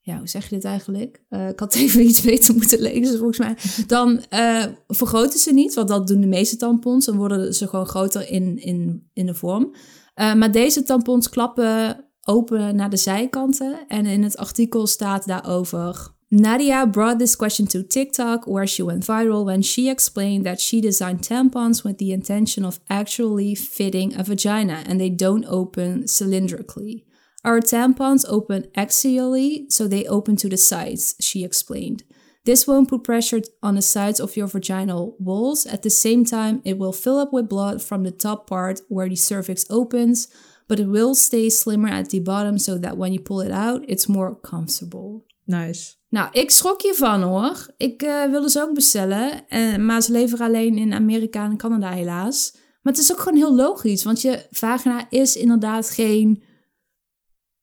Ja, 0.00 0.18
hoe 0.18 0.28
zeg 0.28 0.48
je 0.48 0.54
dit 0.54 0.64
eigenlijk? 0.64 1.24
Uh, 1.30 1.48
ik 1.48 1.58
had 1.58 1.74
even 1.84 2.04
iets 2.04 2.20
beter 2.20 2.54
moeten 2.54 2.80
lezen, 2.80 3.18
volgens 3.18 3.38
mij. 3.38 3.56
Dan 3.86 4.24
uh, 4.30 4.64
vergroten 4.88 5.38
ze 5.38 5.52
niet, 5.52 5.74
want 5.74 5.88
dat 5.88 6.06
doen 6.06 6.20
de 6.20 6.26
meeste 6.26 6.56
tampons. 6.56 7.04
Dan 7.04 7.16
worden 7.16 7.54
ze 7.54 7.68
gewoon 7.68 7.86
groter 7.86 8.30
in, 8.30 8.58
in, 8.58 9.10
in 9.12 9.26
de 9.26 9.34
vorm. 9.34 9.74
Uh, 10.14 10.34
maar 10.34 10.52
deze 10.52 10.82
tampons 10.82 11.28
klappen 11.28 12.04
open 12.24 12.76
naar 12.76 12.90
de 12.90 12.96
zijkanten. 12.96 13.88
En 13.88 14.06
in 14.06 14.22
het 14.22 14.36
artikel 14.36 14.86
staat 14.86 15.26
daarover. 15.26 16.10
Nadia 16.28 16.86
brought 16.86 17.18
this 17.18 17.36
question 17.36 17.66
to 17.66 17.82
TikTok, 17.86 18.46
where 18.46 18.66
she 18.66 18.84
went 18.84 19.04
viral 19.04 19.44
when 19.44 19.62
she 19.62 19.90
explained 19.90 20.44
that 20.44 20.60
she 20.60 20.80
designed 20.80 21.22
tampons 21.22 21.82
with 21.82 21.98
the 21.98 22.10
intention 22.10 22.64
of 22.64 22.80
actually 22.86 23.54
fitting 23.54 24.18
a 24.18 24.22
vagina 24.22 24.82
and 24.88 24.98
they 24.98 25.10
don't 25.10 25.46
open 25.46 26.02
cylindrically. 26.06 27.04
Our 27.44 27.60
tampons 27.60 28.24
open 28.28 28.68
axially, 28.74 29.66
so 29.68 29.86
they 29.86 30.06
open 30.06 30.36
to 30.36 30.48
the 30.48 30.56
sides, 30.56 31.16
she 31.20 31.44
explained. 31.44 32.02
This 32.44 32.66
won't 32.66 32.88
put 32.88 33.04
pressure 33.04 33.42
on 33.62 33.74
the 33.74 33.82
sides 33.82 34.18
of 34.18 34.34
your 34.36 34.48
vaginal 34.48 35.16
walls. 35.18 35.66
At 35.66 35.82
the 35.82 35.90
same 35.90 36.24
time, 36.24 36.60
it 36.64 36.78
will 36.78 36.92
fill 36.92 37.18
up 37.18 37.32
with 37.32 37.48
blood 37.48 37.82
from 37.82 38.04
the 38.04 38.10
top 38.10 38.48
part 38.48 38.80
where 38.88 39.08
the 39.08 39.16
cervix 39.16 39.66
opens, 39.68 40.28
but 40.66 40.78
it 40.78 40.86
will 40.86 41.14
stay 41.14 41.50
slimmer 41.50 41.90
at 41.90 42.08
the 42.08 42.22
bottom 42.22 42.58
so 42.58 42.78
that 42.78 42.96
when 42.96 43.12
you 43.12 43.22
pull 43.22 43.40
it 43.40 43.50
out, 43.50 43.82
it's 43.86 44.06
more 44.06 44.40
comfortable. 44.40 45.24
Nice. 45.44 45.94
Nou, 46.08 46.28
ik 46.32 46.50
schrok 46.50 46.82
hiervan 46.82 47.22
hoor. 47.22 47.74
Ik 47.76 48.02
uh, 48.02 48.30
wilde 48.30 48.50
ze 48.50 48.60
ook 48.60 48.74
bestellen. 48.74 49.44
Uh, 49.48 49.76
maar 49.76 50.02
ze 50.02 50.12
leveren 50.12 50.46
alleen 50.46 50.78
in 50.78 50.92
Amerika 50.92 51.44
en 51.44 51.56
Canada 51.56 51.90
helaas. 51.90 52.52
Maar 52.82 52.92
het 52.92 53.02
is 53.02 53.12
ook 53.12 53.18
gewoon 53.18 53.38
heel 53.38 53.54
logisch. 53.54 54.04
Want 54.04 54.20
je 54.20 54.46
vagina 54.50 55.10
is 55.10 55.36
inderdaad 55.36 55.90
geen... 55.90 56.42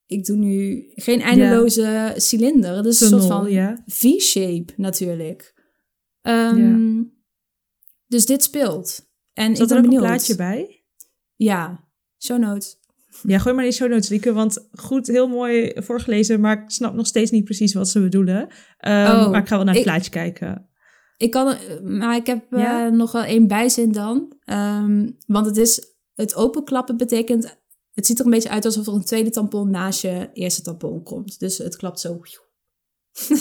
Ik 0.06 0.26
doe 0.26 0.38
nu 0.38 0.84
geen 0.96 1.22
eindeloze 1.22 2.14
cilinder. 2.18 2.76
Het 2.76 2.86
is 2.86 3.02
een 3.02 3.08
soort 3.08 3.26
van. 3.26 3.78
V-shape 3.88 4.74
natuurlijk. 4.76 5.54
Um, 6.22 6.58
ja. 6.58 7.06
Dus 8.08 8.26
dit 8.26 8.44
speelt. 8.44 9.08
En 9.34 9.56
Zat 9.56 9.62
ik 9.62 9.68
ben 9.68 9.78
er 9.78 9.84
ook 9.84 9.90
benieuwd. 9.90 10.04
een 10.04 10.10
plaatje 10.10 10.36
bij? 10.36 10.84
Ja, 11.36 11.90
show 12.18 12.40
notes. 12.40 12.79
Ja, 13.24 13.38
gooi 13.40 13.56
maar 13.56 13.64
die 13.64 13.74
show 13.74 13.90
notes, 13.90 14.10
Lieke. 14.10 14.34
Want 14.34 14.68
goed, 14.72 15.08
heel 15.08 15.28
mooi 15.28 15.72
voorgelezen, 15.76 16.40
maar 16.40 16.62
ik 16.64 16.70
snap 16.70 16.94
nog 16.94 17.08
steeds 17.08 17.32
niet 17.32 17.44
precies 17.44 17.74
wat 17.74 17.90
ze 17.90 18.02
bedoelen. 18.02 18.42
Um, 18.42 18.48
Oh, 19.06 19.30
maar 19.30 19.42
ik 19.42 19.48
ga 19.48 19.56
wel 19.56 19.66
naar 19.66 19.74
het 19.76 19.84
ik- 19.84 19.90
plaatje 19.92 20.10
kijken. 20.12 20.70
Ik 21.18 21.32
kan, 21.32 21.56
maar 21.84 22.16
ik 22.16 22.26
heb 22.26 22.54
eh, 22.54 22.88
nog 22.88 23.12
wel 23.12 23.24
één 23.24 23.48
bijzin 23.48 23.92
dan. 23.92 24.34
Ehm, 24.44 25.10
want 25.28 25.46
het 25.46 25.58
is, 25.58 25.82
het 26.16 26.36
openklappen 26.36 26.98
betekent, 26.98 27.58
het 27.94 28.06
ziet 28.06 28.20
er 28.20 28.26
een 28.26 28.32
beetje 28.32 28.50
uit 28.50 28.66
alsof 28.66 28.88
er 28.88 28.94
een 28.94 29.04
tweede 29.06 29.30
tampon 29.30 29.70
naast 29.72 30.02
je 30.02 30.30
eerste 30.34 30.62
tampon 30.62 31.04
komt. 31.04 31.40
Dus 31.40 31.58
het 31.58 31.76
klapt 31.78 32.00
zo. 32.00 32.20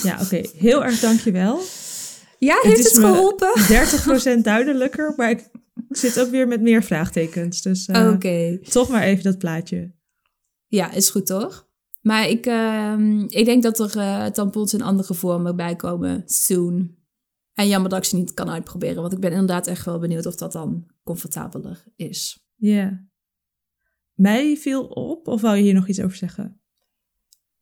Ja, 0.03 0.19
oké. 0.23 0.43
Heel 0.57 0.85
erg 0.85 1.01
dankjewel. 1.01 1.61
Ja, 2.39 2.55
Het 2.55 2.63
heeft 2.63 2.85
het, 2.85 2.95
me- 3.03 3.07
geholpen? 3.07 3.53
30% 4.39 4.43
duidelijker, 4.43 5.13
maar 5.17 5.31
ik 5.31 5.51
zit 5.89 6.21
ook 6.21 6.31
weer 6.31 6.49
met 6.49 6.61
meer 6.61 6.83
vraagtekens. 6.83 7.63
Dus 7.63 7.87
eh, 7.87 8.11
Oké. 8.15 8.59
toch 8.59 8.89
maar 8.89 9.03
even 9.03 9.25
dat 9.25 9.39
plaatje. 9.39 9.93
Ja, 10.67 10.93
is 10.93 11.11
goed 11.11 11.27
toch? 11.27 11.69
Maar 12.03 12.29
ik, 12.29 12.47
ehm, 12.47 13.21
ik 13.21 13.45
denk 13.45 13.63
dat 13.63 13.79
er 13.79 13.97
eh, 13.97 14.27
tampons 14.27 14.75
in 14.75 14.83
andere 14.83 15.15
vormen 15.15 15.57
bij 15.57 15.77
komen 15.77 16.23
soon. 16.27 16.97
En 17.55 17.69
jammer 17.69 17.91
dat 17.91 17.99
ik 17.99 18.05
ze 18.05 18.17
niet 18.17 18.35
kan 18.35 18.51
uitproberen, 18.51 19.01
want 19.01 19.13
ik 19.13 19.21
ben 19.21 19.31
inderdaad 19.31 19.67
echt 19.67 19.85
wel 19.85 19.99
benieuwd 19.99 20.27
of 20.27 20.37
dat 20.37 20.53
dan 20.53 20.87
comfortabeler 21.05 21.85
is. 21.97 22.47
Ja. 22.57 23.07
Mij 24.15 24.57
viel 24.57 24.85
op, 24.85 25.29
of 25.29 25.41
wou 25.41 25.57
je 25.57 25.63
hier 25.63 25.75
nog 25.75 25.89
iets 25.89 26.01
over 26.01 26.17
zeggen? 26.17 26.61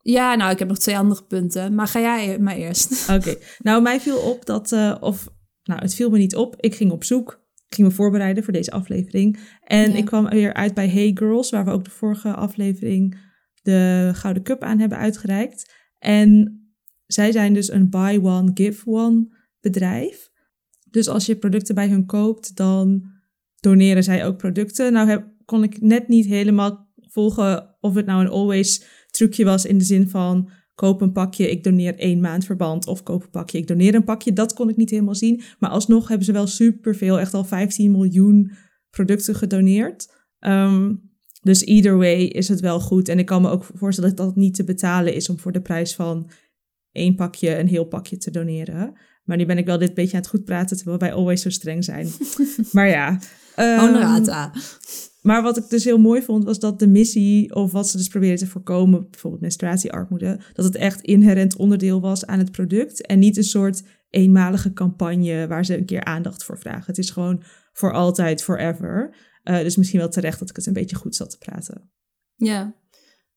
Ja, 0.03 0.35
nou, 0.35 0.53
ik 0.53 0.59
heb 0.59 0.69
nog 0.69 0.79
twee 0.79 0.99
andere 0.99 1.25
punten, 1.25 1.75
maar 1.75 1.87
ga 1.87 2.01
jij 2.01 2.39
maar 2.39 2.57
eerst. 2.57 3.09
Oké, 3.17 3.37
nou 3.59 3.83
mij 3.83 4.01
viel 4.01 4.19
op 4.19 4.47
dat, 4.47 4.73
eh, 4.73 4.97
of 5.01 5.29
nou 5.63 5.81
het 5.81 5.95
viel 5.95 6.11
me 6.11 6.19
niet 6.19 6.37
op, 6.37 6.57
ik 6.61 6.75
ging 6.75 6.91
op 6.91 7.05
zoek. 7.05 7.45
Ging 7.69 7.89
me 7.89 7.95
voorbereiden 7.95 8.45
voor 8.45 8.53
deze 8.53 8.71
aflevering. 8.71 9.39
En 9.61 9.91
Ja. 9.91 9.97
ik 9.97 10.05
kwam 10.05 10.29
weer 10.29 10.55
uit 10.55 10.75
bij 10.75 10.89
Hey 10.89 11.11
Girls, 11.15 11.51
waar 11.51 11.65
we 11.65 11.71
ook 11.71 11.85
de 11.85 11.91
vorige 11.91 12.35
aflevering 12.35 13.17
de 13.63 14.11
Gouden 14.15 14.43
Cup 14.43 14.63
aan 14.63 14.79
hebben 14.79 14.99
uitgereikt. 14.99 15.75
En 15.99 16.61
zij 17.07 17.33
zijn 17.33 17.55
dus 17.55 17.73
een 17.73 17.91
buy 17.91 18.19
one, 18.23 18.51
give 18.55 18.87
one 18.87 19.29
bedrijf. 19.61 20.31
Dus 20.91 21.09
als 21.09 21.27
je 21.27 21.37
producten 21.37 21.75
bij 21.75 21.89
hun 21.89 22.07
koopt, 22.07 22.57
dan 22.57 23.03
doneren 23.61 24.03
zij 24.05 24.27
ook 24.27 24.37
producten. 24.37 24.93
Nou 24.93 25.09
heb, 25.09 25.27
kon 25.45 25.63
ik 25.63 25.81
net 25.81 26.09
niet 26.09 26.27
helemaal 26.27 26.89
volgen 27.01 27.77
of 27.81 27.95
het 27.95 28.07
nou 28.07 28.21
een 28.21 28.31
always 28.31 28.85
trucje 29.11 29.45
was 29.45 29.65
in 29.65 29.79
de 29.79 29.85
zin 29.85 30.09
van 30.09 30.51
koop 30.77 31.01
een 31.01 31.13
pakje, 31.13 31.51
ik 31.51 31.65
doneer 31.65 31.99
één 31.99 32.21
maand 32.21 32.45
verband. 32.45 32.87
Of 32.87 33.03
koop 33.03 33.23
een 33.23 33.31
pakje, 33.31 33.59
ik 33.59 33.67
doneer 33.67 33.95
een 33.95 34.05
pakje. 34.05 34.33
Dat 34.33 34.55
kon 34.55 34.69
ik 34.69 34.77
niet 34.77 34.91
helemaal 34.91 35.15
zien. 35.15 35.43
Maar 35.59 35.71
alsnog 35.71 36.09
hebben 36.09 36.27
ze 36.27 36.33
wel 36.33 36.47
superveel, 36.47 37.21
echt 37.21 37.35
al 37.35 37.45
15 37.45 37.91
miljoen 37.91 38.53
producten 38.91 39.35
gedoneerd. 39.35 40.15
Ehm, 40.39 40.95
dus 41.43 41.65
either 41.65 41.97
way 41.97 42.23
is 42.23 42.49
het 42.49 42.61
wel 42.61 42.81
goed. 42.81 43.09
En 43.09 43.19
ik 43.19 43.27
kan 43.27 43.43
me 43.43 43.51
ook 43.51 43.65
voorstellen 43.75 44.17
dat 44.17 44.27
het 44.27 44.37
niet 44.37 44.55
te 44.55 44.65
betalen 44.65 45.15
is 45.15 45.29
om 45.29 45.39
voor 45.39 45.53
de 45.53 45.61
prijs 45.61 45.95
van 45.95 46.31
één 46.93 47.15
pakje 47.15 47.59
een 47.59 47.69
heel 47.69 47.85
pakje 47.85 48.17
te 48.17 48.31
doneren. 48.31 48.95
Maar 49.25 49.37
nu 49.37 49.47
ben 49.47 49.59
ik 49.59 49.67
wel 49.67 49.79
dit 49.79 49.95
beetje 49.95 50.17
aan 50.17 50.23
het 50.23 50.31
goed 50.31 50.45
praten, 50.45 50.77
terwijl 50.77 50.99
wij 50.99 51.13
always 51.13 51.43
zo 51.43 51.51
streng 51.51 51.85
zijn. 51.85 52.09
maar 52.73 52.89
ja. 52.89 53.19
ehm, 53.55 53.79
Honorata. 53.79 54.53
Maar 55.27 55.43
wat 55.43 55.57
ik 55.57 55.69
dus 55.69 55.85
heel 55.85 55.99
mooi 55.99 56.23
vond, 56.23 56.45
was 56.45 56.59
dat 56.59 56.79
de 56.79 56.87
missie, 56.87 57.55
of 57.55 57.73
wat 57.73 57.89
ze 57.89 57.97
dus 57.97 58.09
proberen 58.09 58.37
te 58.37 58.47
voorkomen, 58.47 59.11
bijvoorbeeld 59.11 59.43
menstruatiearmoede, 59.43 60.41
dat 60.53 60.65
het 60.65 60.75
echt 60.75 61.01
inherent 61.01 61.57
onderdeel 61.57 62.01
was 62.01 62.27
aan 62.27 62.39
het 62.39 62.53
product 62.53 63.07
en 63.07 63.19
niet 63.19 63.37
een 63.37 63.45
soort 63.45 63.83
eenmalige 64.11 64.73
campagne 64.73 65.47
waar 65.47 65.65
ze 65.65 65.79
een 65.79 65.85
keer 65.85 66.05
aandacht 66.05 66.45
voor 66.45 66.59
vragen. 66.59 66.85
Het 66.87 66.99
is 66.99 67.11
gewoon 67.11 67.43
voor 67.73 67.93
altijd, 67.93 68.43
forever. 68.43 69.17
Eh, 69.43 69.59
dus 69.59 69.77
misschien 69.77 69.99
wel 69.99 70.09
terecht 70.09 70.39
dat 70.39 70.51
ik 70.51 70.57
het 70.57 70.67
een 70.67 70.73
beetje 70.73 70.97
goed 70.97 71.17
zat 71.17 71.31
te 71.31 71.39
praten. 71.39 71.91
Ja. 72.37 72.75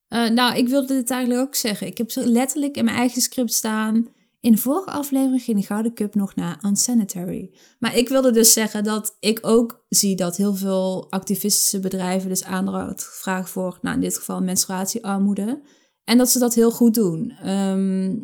Eh, 0.07 0.29
nou, 0.29 0.57
ik 0.57 0.67
wilde 0.67 0.93
dit 0.93 1.09
eigenlijk 1.11 1.41
ook 1.41 1.55
zeggen. 1.55 1.87
Ik 1.87 1.97
heb 1.97 2.11
letterlijk 2.13 2.77
in 2.77 2.85
mijn 2.85 2.97
eigen 2.97 3.21
script 3.21 3.53
staan. 3.53 4.07
In 4.41 4.51
de 4.51 4.57
vorige 4.57 4.89
aflevering 4.91 5.41
ging 5.41 5.59
de 5.59 5.65
Gouden 5.65 5.93
Cup 5.93 6.15
nog 6.15 6.35
naar 6.35 6.63
Unsanitary. 6.65 7.57
Maar 7.79 7.95
ik 7.95 8.09
wilde 8.09 8.31
dus 8.31 8.53
zeggen 8.53 8.83
dat 8.83 9.15
ik 9.19 9.39
ook 9.41 9.85
zie 9.89 10.15
dat 10.15 10.37
heel 10.37 10.55
veel 10.55 11.07
activistische 11.11 11.79
bedrijven 11.79 12.29
dus 12.29 12.43
aandacht 12.43 13.03
vragen 13.03 13.47
voor, 13.49 13.77
nou 13.81 13.95
in 13.95 14.01
dit 14.01 14.17
geval 14.17 14.41
menstruatiearmoede. 14.41 15.61
En 16.03 16.17
dat 16.17 16.29
ze 16.29 16.39
dat 16.39 16.53
heel 16.53 16.71
goed 16.71 16.93
doen. 16.93 17.29
Ehm, 17.31 18.15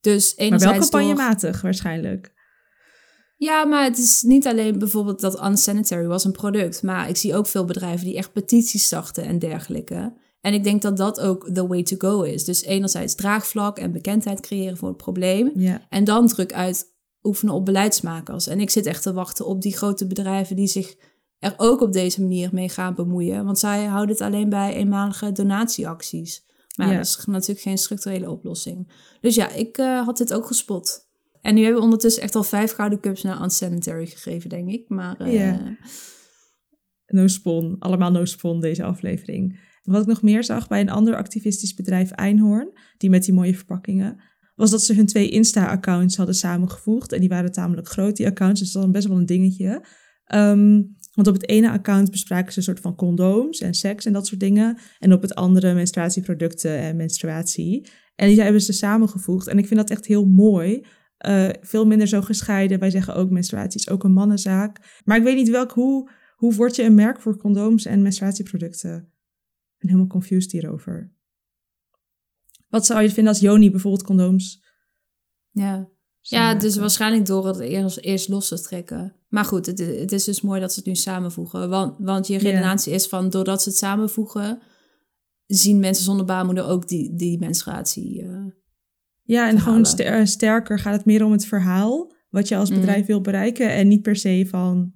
dus 0.00 0.36
Maar 0.36 0.48
wel 0.48 0.58
door- 0.58 0.78
campagnematig 0.78 1.60
waarschijnlijk. 1.60 2.36
Ja, 3.36 3.64
maar 3.64 3.84
het 3.84 3.98
is 3.98 4.22
niet 4.22 4.46
alleen 4.46 4.78
bijvoorbeeld 4.78 5.20
dat 5.20 5.42
Unsanitary 5.42 6.06
was 6.06 6.24
een 6.24 6.32
product. 6.32 6.82
Maar 6.82 7.08
ik 7.08 7.16
zie 7.16 7.34
ook 7.34 7.46
veel 7.46 7.64
bedrijven 7.64 8.06
die 8.06 8.16
echt 8.16 8.32
petities 8.32 8.84
starten 8.84 9.24
en 9.24 9.38
dergelijke. 9.38 10.26
En 10.40 10.54
ik 10.54 10.64
denk 10.64 10.82
dat 10.82 10.96
dat 10.96 11.20
ook 11.20 11.50
the 11.52 11.66
way 11.66 11.82
to 11.82 11.96
go 11.98 12.22
is. 12.22 12.44
Dus 12.44 12.62
enerzijds 12.62 13.14
draagvlak 13.14 13.78
en 13.78 13.92
bekendheid 13.92 14.40
creëren 14.40 14.76
voor 14.76 14.88
het 14.88 14.96
probleem. 14.96 15.50
Ja. 15.54 15.86
En 15.88 16.04
dan 16.04 16.28
druk 16.28 16.52
uitoefenen 16.52 17.54
op 17.54 17.64
beleidsmakers. 17.64 18.46
En 18.46 18.60
ik 18.60 18.70
zit 18.70 18.86
echt 18.86 19.02
te 19.02 19.12
wachten 19.12 19.46
op 19.46 19.62
die 19.62 19.76
grote 19.76 20.06
bedrijven 20.06 20.56
die 20.56 20.66
zich 20.66 20.96
er 21.38 21.54
ook 21.56 21.80
op 21.80 21.92
deze 21.92 22.20
manier 22.20 22.48
mee 22.52 22.68
gaan 22.68 22.94
bemoeien. 22.94 23.44
Want 23.44 23.58
zij 23.58 23.84
houden 23.84 24.14
het 24.16 24.24
alleen 24.24 24.48
bij 24.48 24.74
eenmalige 24.74 25.32
donatieacties. 25.32 26.46
Maar 26.76 26.86
ja, 26.86 26.92
Ja. 26.92 26.98
dat 26.98 27.06
is 27.06 27.24
natuurlijk 27.26 27.60
geen 27.60 27.78
structurele 27.78 28.30
oplossing. 28.30 28.92
Dus 29.20 29.34
ja, 29.34 29.50
ik 29.52 29.78
eh, 29.78 30.04
had 30.04 30.16
dit 30.16 30.34
ook 30.34 30.46
gespot. 30.46 31.06
En 31.40 31.54
nu 31.54 31.60
hebben 31.60 31.78
we 31.78 31.84
ondertussen 31.84 32.22
echt 32.22 32.34
al 32.34 32.42
vijf 32.42 32.72
gouden 32.72 33.00
cups 33.00 33.22
naar 33.22 33.42
Unsanitary 33.42 34.06
gegeven, 34.06 34.48
denk 34.48 34.68
ik. 34.70 34.88
Maar 34.88 35.16
eh. 35.20 35.56
No 37.06 37.26
spon, 37.26 37.76
allemaal 37.78 38.10
no 38.10 38.24
spon 38.24 38.60
deze 38.60 38.84
aflevering. 38.84 39.58
Wat 39.88 40.02
ik 40.02 40.06
nog 40.06 40.22
meer 40.22 40.44
zag 40.44 40.68
bij 40.68 40.80
een 40.80 40.90
ander 40.90 41.16
activistisch 41.16 41.74
bedrijf, 41.74 42.10
Einhorn, 42.10 42.70
die 42.96 43.10
met 43.10 43.24
die 43.24 43.34
mooie 43.34 43.54
verpakkingen, 43.54 44.20
was 44.54 44.70
dat 44.70 44.82
ze 44.82 44.94
hun 44.94 45.06
twee 45.06 45.28
Insta-accounts 45.28 46.16
hadden 46.16 46.34
samengevoegd. 46.34 47.12
En 47.12 47.20
die 47.20 47.28
waren 47.28 47.52
tamelijk 47.52 47.88
groot, 47.88 48.16
die 48.16 48.26
accounts, 48.26 48.60
dus 48.60 48.72
dat 48.72 48.82
was 48.82 48.92
best 48.92 49.06
wel 49.06 49.16
een 49.16 49.26
dingetje. 49.26 49.84
Ehm, 50.24 50.82
want 51.14 51.26
op 51.28 51.34
het 51.34 51.48
ene 51.48 51.70
account 51.70 52.10
bespraken 52.10 52.52
ze 52.52 52.58
een 52.58 52.64
soort 52.64 52.80
van 52.80 52.94
condooms 52.94 53.60
en 53.60 53.74
seks 53.74 54.04
en 54.04 54.12
dat 54.12 54.26
soort 54.26 54.40
dingen. 54.40 54.78
En 54.98 55.12
op 55.12 55.22
het 55.22 55.34
andere 55.34 55.74
menstruatieproducten 55.74 56.78
en 56.78 56.96
menstruatie. 56.96 57.88
En 58.14 58.28
die 58.28 58.40
hebben 58.40 58.60
ze 58.60 58.72
samengevoegd. 58.72 59.46
En 59.46 59.58
ik 59.58 59.66
vind 59.66 59.80
dat 59.80 59.90
echt 59.90 60.06
heel 60.06 60.24
mooi. 60.24 60.84
Eh, 61.18 61.48
veel 61.60 61.86
minder 61.86 62.06
zo 62.06 62.20
gescheiden. 62.20 62.78
Wij 62.78 62.90
zeggen 62.90 63.14
ook 63.14 63.30
menstruatie 63.30 63.80
is 63.80 63.90
ook 63.90 64.04
een 64.04 64.12
mannenzaak. 64.12 65.00
Maar 65.04 65.16
ik 65.16 65.22
weet 65.22 65.36
niet 65.36 65.50
welk, 65.50 65.72
hoe, 65.72 66.10
hoe 66.36 66.54
word 66.54 66.76
je 66.76 66.82
een 66.82 66.94
merk 66.94 67.20
voor 67.20 67.36
condooms 67.36 67.84
en 67.84 68.02
menstruatieproducten? 68.02 69.12
Ben 69.78 69.88
helemaal 69.88 70.06
confused 70.06 70.52
hierover. 70.52 71.12
Wat 72.68 72.86
zou 72.86 73.02
je 73.02 73.10
vinden 73.10 73.32
als 73.32 73.42
Joni 73.42 73.70
bijvoorbeeld 73.70 74.02
condooms? 74.06 74.66
ja. 75.50 75.88
ja, 76.20 76.54
dus 76.54 76.76
waarschijnlijk 76.76 77.26
door 77.26 77.46
het 77.46 77.58
eerst, 77.58 77.98
eerst 77.98 78.28
los 78.28 78.48
te 78.48 78.60
trekken. 78.60 79.16
Maar 79.28 79.44
goed, 79.44 79.66
het, 79.66 79.78
het 79.78 80.12
is 80.12 80.24
dus 80.24 80.40
mooi 80.40 80.60
dat 80.60 80.72
ze 80.72 80.78
het 80.78 80.88
nu 80.88 80.94
samenvoegen. 80.94 81.68
Want, 81.68 81.94
want 81.98 82.26
je 82.26 82.38
redenatie 82.38 82.92
is 82.92 83.06
van, 83.06 83.30
doordat 83.30 83.62
ze 83.62 83.68
het 83.68 83.78
samenvoegen... 83.78 84.60
zien 85.46 85.78
mensen 85.78 86.04
zonder 86.04 86.26
baarmoeder 86.26 86.64
ook 86.66 86.88
die, 86.88 87.14
die 87.14 87.38
menstruatie. 87.38 88.22
eh. 88.22 88.44
Ja, 89.22 89.48
en 89.48 89.60
gewoon 89.60 89.86
ster- 89.86 90.26
sterker 90.26 90.78
gaat 90.78 90.96
het 90.96 91.04
meer 91.04 91.24
om 91.24 91.32
het 91.32 91.44
verhaal. 91.46 92.12
Wat 92.30 92.48
je 92.48 92.56
als 92.56 92.70
Mhm. 92.70 92.78
bedrijf 92.80 93.06
wil 93.06 93.20
bereiken. 93.20 93.70
En 93.72 93.88
niet 93.88 94.02
per 94.02 94.16
se 94.16 94.46
van 94.48 94.92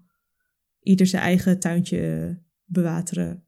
ieder 0.80 1.06
zijn 1.06 1.22
eigen 1.22 1.58
tuintje 1.58 2.38
bewateren. 2.64 3.44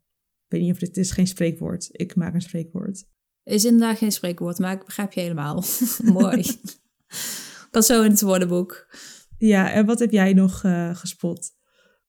Ik 0.55 0.61
weet 0.61 0.69
niet 0.69 0.83
of 0.83 0.89
dit 0.89 0.97
het 0.97 1.05
is 1.05 1.13
geen 1.13 1.27
spreekwoord. 1.27 1.89
Ik 1.93 2.17
maak 2.17 2.35
een 2.35 2.41
spreekwoord. 2.41 3.05
Is 3.45 3.65
inderdaad 3.65 3.99
geen 3.99 4.13
spreekwoord, 4.13 4.59
maar 4.59 4.73
ik 4.73 4.85
begrijp 4.85 5.13
je 5.13 5.21
helemaal. 5.21 5.65
mooi. 6.13 6.45
kan 7.71 7.83
zo 7.83 8.03
in 8.03 8.11
het 8.11 8.21
woordenboek. 8.21 8.87
Ja, 9.39 9.73
en 9.73 9.87
wat 9.87 9.99
heb 9.99 10.11
jij 10.11 10.33
nog 10.33 10.65
eh, 10.65 10.97
gespot? 10.97 11.51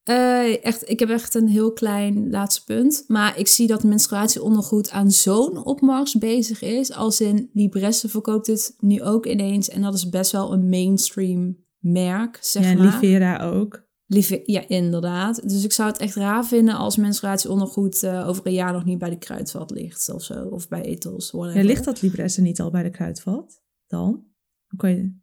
Eh, 0.04 0.66
echt, 0.66 0.90
ik 0.90 1.00
heb 1.00 1.10
echt 1.10 1.36
een 1.36 1.48
heel 1.48 1.74
klein 1.74 2.30
laatste 2.30 2.64
punt. 2.64 3.04
Maar 3.08 3.40
ik 3.40 3.48
zie 3.48 3.68
dat 3.68 3.84
menstruatieondergoed 3.84 4.90
aan 4.90 5.12
zo'n 5.12 5.66
opmars 5.66 6.14
bezig 6.14 6.62
is. 6.62 6.92
Als 6.92 7.22
in 7.22 7.50
Libresse 7.54 8.10
verkoopt 8.10 8.48
het 8.48 8.75
nu 8.80 9.02
ook 9.02 9.25
ineens. 9.25 9.70
En 9.70 9.82
dat 9.82 9.94
is 9.94 10.10
best 10.10 10.32
wel 10.32 10.54
een 10.54 10.70
mainstream 10.70 11.58
merk, 11.80 12.38
zeg 12.42 12.64
ja, 12.64 12.70
en 12.70 12.78
maar. 12.78 12.86
Livera 12.86 13.40
ook. 13.40 13.85
Lieve, 14.08 14.42
ja, 14.46 14.68
inderdaad. 14.68 15.50
Dus 15.50 15.64
ik 15.64 15.72
zou 15.72 15.90
het 15.90 15.98
echt 15.98 16.16
raar 16.16 16.46
vinden 16.46 16.76
als 16.76 16.98
menstruatieondergoed 16.98 18.04
eh 18.04 18.28
over 18.28 18.48
een 18.48 18.54
jaar 18.54 18.74
nog 18.74 18.86
niet 18.86 18.98
bij 18.98 19.10
de 19.10 19.18
kruidvat 19.18 19.72
ligt 19.72 20.10
of 20.10 20.24
zo. 20.24 20.46
Of 20.46 20.68
bij 20.68 20.98
whatever. 21.02 21.56
Ja, 21.56 21.64
ligt 21.64 21.86
dat 21.86 22.02
Libresse 22.02 22.42
niet 22.42 22.60
al 22.62 22.72
bij 22.72 22.84
de 22.84 22.90
kruidvat? 22.90 23.64
dan? 23.88 24.26
Hoe 24.68 24.80
kan 24.80 24.90
je... 24.90 25.18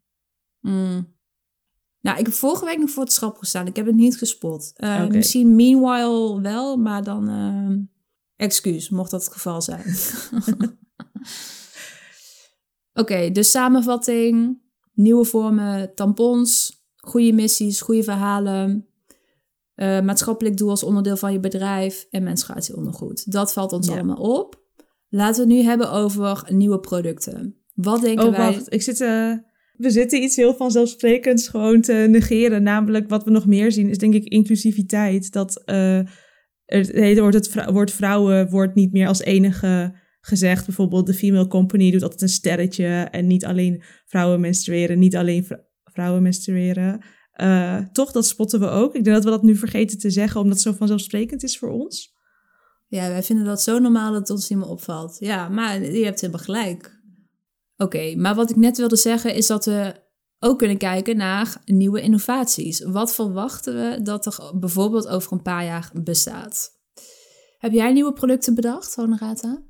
Mm. 0.61 1.15
Nou, 2.01 2.19
ik 2.19 2.27
heb 2.27 2.35
vorige 2.35 2.65
week 2.65 2.79
nog 2.79 2.91
voor 2.91 3.03
het 3.03 3.13
schap 3.13 3.37
gestaan. 3.37 3.67
Ik 3.67 3.77
heb 3.77 3.87
het 3.87 3.95
niet 3.95 4.19
gespot. 4.19 4.73
Eh. 4.75 5.07
Misschien 5.07 5.57
meanwhile 5.57 6.41
wel, 6.41 6.77
maar 6.77 7.05
dan... 7.05 7.29
eh, 7.29 8.47
excuus, 8.47 8.89
mocht 8.89 9.11
dat 9.11 9.25
het 9.25 9.33
geval 9.33 9.63
zijn. 9.63 9.85
Oké, 13.01 13.31
dus 13.31 13.51
samenvatting. 13.51 14.61
Nieuwe 14.93 15.25
vormen, 15.25 15.95
tampons. 15.95 16.82
Goede 17.07 17.33
missies, 17.33 17.81
goede 17.81 18.03
verhalen. 18.03 18.87
eh, 19.75 20.01
maatschappelijk 20.01 20.57
doel 20.57 20.71
als 20.71 20.83
onderdeel 20.83 21.17
van 21.17 21.33
je 21.33 21.41
bedrijf. 21.41 22.07
En 22.11 22.23
menstruatieondergoed. 22.23 23.33
Dat 23.33 23.53
valt 23.53 23.73
ons 23.73 23.87
Ja. 23.87 23.93
allemaal 23.95 24.17
op. 24.17 24.63
Laten 25.09 25.47
we 25.47 25.53
het 25.53 25.61
nu 25.63 25.69
hebben 25.69 25.91
over 25.93 26.45
nieuwe 26.49 26.81
producten. 26.81 27.57
Wat 27.75 28.01
denken 28.01 28.27
Oh, 28.27 28.37
wij... 28.37 28.53
wacht. 28.53 28.73
Ik 28.73 28.83
zit, 28.83 29.01
eh, 29.01 29.33
we 29.77 29.91
zitten 29.91 30.23
iets 30.23 30.37
heel 30.37 30.55
vanzelfsprekends 30.55 31.49
gewoon 31.49 31.81
te 31.81 31.93
negeren. 31.93 32.63
Namelijk 32.63 33.09
wat 33.09 33.25
we 33.25 33.31
nog 33.31 33.47
meer 33.47 33.73
zien 33.73 33.89
is 33.89 33.99
denk 33.99 34.15
ik 34.15 34.25
inclusiviteit. 34.25 35.33
Dat 35.33 35.63
eh, 35.65 36.01
het 36.65 36.93
hele 36.93 37.21
woord, 37.21 37.35
het 37.35 37.49
vrou- 37.49 37.73
woord 37.73 37.91
vrouwen 37.91 38.51
wordt 38.51 38.75
niet 38.75 38.93
meer 38.93 39.07
als 39.09 39.21
enige 39.21 39.95
gezegd. 40.21 40.67
Bijvoorbeeld 40.67 41.07
de 41.07 41.15
female 41.15 41.47
company 41.47 41.91
doet 41.91 42.03
altijd 42.03 42.23
een 42.23 42.29
sterretje. 42.29 42.87
En 43.11 43.27
niet 43.27 43.45
alleen 43.45 43.83
vrouwen 44.07 44.41
menstrueren, 44.41 44.99
niet 44.99 45.17
alleen 45.17 45.45
vrou- 45.45 45.61
vrouwen 45.93 46.23
menstrueren. 46.23 47.01
Eh, 47.33 47.79
toch, 47.93 48.13
dat 48.13 48.27
spotten 48.27 48.61
we 48.61 48.69
ook. 48.69 48.95
Ik 48.95 49.05
denk 49.05 49.17
dat 49.17 49.25
we 49.25 49.31
dat 49.31 49.43
nu 49.43 49.57
vergeten 49.57 49.99
te 49.99 50.11
zeggen, 50.11 50.41
omdat 50.41 50.55
het 50.55 50.63
zo 50.63 50.73
vanzelfsprekend 50.73 51.43
is 51.43 51.59
voor 51.59 51.71
ons. 51.71 52.15
Ja, 52.89 53.09
wij 53.09 53.23
vinden 53.23 53.45
dat 53.45 53.63
zo 53.63 53.79
normaal 53.79 54.13
dat 54.13 54.21
het 54.21 54.31
ons 54.31 54.49
niet 54.49 54.59
meer 54.59 54.69
opvalt. 54.69 55.17
Ja, 55.19 55.49
maar 55.49 55.83
je 55.83 56.05
hebt 56.05 56.21
helemaal 56.21 56.45
gelijk. 56.45 57.01
Oké, 57.77 58.15
maar 58.17 58.35
wat 58.35 58.51
ik 58.51 58.57
net 58.57 58.77
wilde 58.77 58.97
zeggen 58.97 59.35
is 59.35 59.47
dat 59.47 59.65
we 59.65 59.95
ook 60.39 60.59
kunnen 60.59 60.77
kijken 60.77 61.17
naar 61.17 61.63
nieuwe 61.65 62.01
innovaties. 62.01 62.85
Wat 62.85 63.15
verwachten 63.15 63.75
we 63.75 64.03
dat 64.03 64.27
er 64.27 64.59
bijvoorbeeld 64.59 65.09
over 65.09 65.33
een 65.33 65.43
paar 65.43 65.65
jaar 65.65 65.91
bestaat? 66.03 66.71
Heb 67.59 67.73
jij 67.73 67.93
nieuwe 67.93 68.13
producten 68.13 68.55
bedacht, 68.55 68.95
Honorata? 68.95 69.63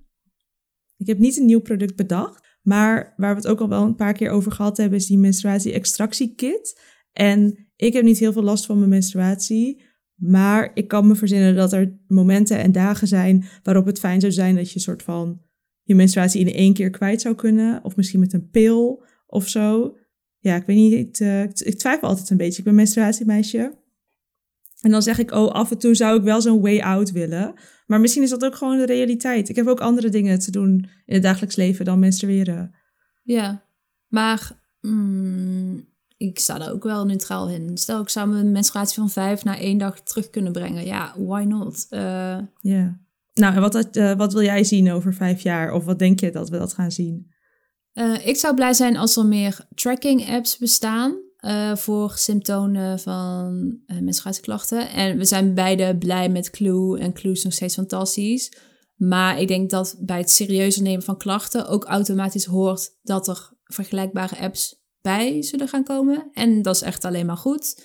Ik 0.97 1.07
heb 1.07 1.19
niet 1.19 1.37
een 1.37 1.47
nieuw 1.47 1.61
product 1.61 1.97
bedacht, 1.97 2.52
maar 2.63 3.15
waar 3.17 3.35
we 3.35 3.41
het 3.41 3.51
ook 3.51 3.61
al 3.61 3.69
wel 3.69 3.83
een 3.83 3.95
paar 3.95 4.13
keer 4.13 4.31
over 4.31 4.53
gehad 4.53 4.77
hebben, 4.77 4.99
is 4.99 5.07
die 5.07 5.19
menstruatie-extractiekit. 5.19 6.81
En 7.13 7.69
ik 7.77 7.93
heb 7.93 8.05
niet 8.05 8.19
heel 8.19 8.33
veel 8.33 8.43
last 8.43 8.67
van 8.67 8.79
mijn 8.79 8.91
menstruatie, 8.91 9.83
maar 10.15 10.71
ik 10.75 10.89
kan 10.89 11.07
me 11.07 11.15
verzinnen 11.15 11.55
dat 11.55 11.73
er 11.73 11.99
momenten 12.07 12.59
en 12.59 12.73
dagen 12.73 13.09
zijn 13.09 13.45
waarop 13.63 13.87
het 13.87 13.99
fijn 13.99 14.21
zou 14.21 14.33
zijn 14.33 14.57
dat 14.57 14.73
je 14.73 14.81
soort 14.81 15.03
van 15.03 15.41
je 15.83 15.95
menstruatie 15.95 16.41
in 16.41 16.53
één 16.53 16.75
keer 16.75 16.91
kwijt 16.91 17.21
zou 17.21 17.35
kunnen, 17.35 17.85
of 17.85 17.97
misschien 17.97 18.21
met 18.21 18.33
een 18.33 18.49
pil 18.51 19.05
of 19.27 19.49
zo. 19.49 19.97
Ja, 20.39 20.57
ik 20.57 20.67
weet 20.67 20.77
niet, 20.77 21.21
eh, 21.21 21.43
ik, 21.43 21.61
ik 21.61 21.79
twijfel 21.79 22.09
altijd 22.09 22.31
een 22.31 22.37
beetje. 22.37 22.59
Ik 22.59 22.65
ben 22.65 22.75
menstruatiemeisje. 22.75 23.82
En 24.83 24.91
dan 24.91 25.03
zeg 25.03 25.19
ik, 25.19 25.31
oh, 25.31 25.53
af 25.53 25.71
en 25.71 25.79
toe 25.79 25.95
zou 25.95 26.17
ik 26.19 26.23
wel 26.23 26.41
zo'n 26.41 26.61
way 26.61 26.81
out 26.81 27.11
willen. 27.11 27.55
Maar 27.87 28.01
misschien 28.01 28.23
is 28.23 28.31
dat 28.31 28.45
ook 28.45 28.55
gewoon 28.55 28.79
de 28.79 28.87
realiteit. 28.87 29.49
Ik 29.49 29.57
heb 29.57 29.67
ook 29.67 29.81
andere 29.81 30.09
dingen 30.09 30.39
te 30.39 30.51
doen 30.51 30.89
in 31.07 31.15
het 31.15 31.23
dagelijks 31.23 31.57
leven 31.57 31.85
dan 31.85 31.99
menstrueren. 31.99 32.75
Ja, 33.23 33.63
maar 34.09 34.53
mm, 34.81 35.85
ik 36.17 36.39
sta 36.39 36.59
daar 36.59 36.73
ook 36.73 36.83
wel 36.83 37.05
neutraal 37.05 37.49
in. 37.49 37.79
Stel, 37.79 38.01
ik 38.01 38.09
zou 38.09 38.29
mijn 38.29 38.53
menstruatie 38.53 38.95
van 38.95 39.11
vijf 39.11 39.45
naar 39.45 39.59
één 39.59 39.79
dag 39.79 40.01
terug 40.01 40.31
kunnen 40.31 40.53
brengen. 40.53 40.85
Ja, 40.85 41.15
why 41.19 41.43
not? 41.43 41.87
Eh, 41.89 42.39
Ja. 42.61 43.01
Nou, 43.33 43.55
en 43.55 43.61
wat, 43.61 43.75
eh, 43.75 44.13
wat 44.13 44.33
wil 44.33 44.43
jij 44.43 44.65
zien 44.65 44.93
over 44.93 45.15
vijf 45.15 45.43
jaar? 45.43 45.73
Of 45.73 45.85
wat 45.85 45.99
denk 45.99 46.21
je 46.21 46.31
dat 46.31 46.49
we 46.49 46.59
dat 46.59 46.73
gaan 46.73 46.91
zien? 46.91 47.31
Eh, 47.93 48.27
ik 48.27 48.37
zou 48.37 48.55
blij 48.55 48.73
zijn 48.73 48.97
als 48.97 49.17
er 49.17 49.27
meer 49.27 49.67
tracking 49.75 50.29
apps 50.29 50.59
bestaan 50.59 51.21
eh, 51.43 51.77
voor 51.77 52.13
symptomen 52.17 52.99
van 52.99 53.79
eh 53.87 53.99
menstruatieklachten. 53.99 54.91
En 54.91 55.19
we 55.19 55.25
zijn 55.25 55.55
beide 55.55 55.97
blij 55.97 56.29
met 56.29 56.51
Clue 56.51 56.99
en 56.99 57.13
Clue 57.13 57.33
is 57.33 57.45
nog 57.45 57.53
steeds 57.53 57.75
fantastisch. 57.75 58.53
Maar 58.97 59.41
ik 59.41 59.49
denk 59.49 59.71
dat 59.71 59.97
bij 59.99 60.19
het 60.19 60.31
serieuzer 60.31 60.83
nemen 60.83 61.03
van 61.03 61.17
klachten 61.17 61.69
ook 61.69 61.85
automatisch 61.85 62.45
hoort 62.45 62.91
dat 63.03 63.29
er 63.29 63.51
vergelijkbare 63.65 64.39
apps 64.39 64.83
bij 65.01 65.43
zullen 65.43 65.69
gaan 65.69 65.85
komen. 65.85 66.31
En 66.33 66.63
dat 66.63 66.75
is 66.75 66.83
echt 66.83 67.05
alleen 67.05 67.27
maar 67.27 67.37
goed. 67.37 67.85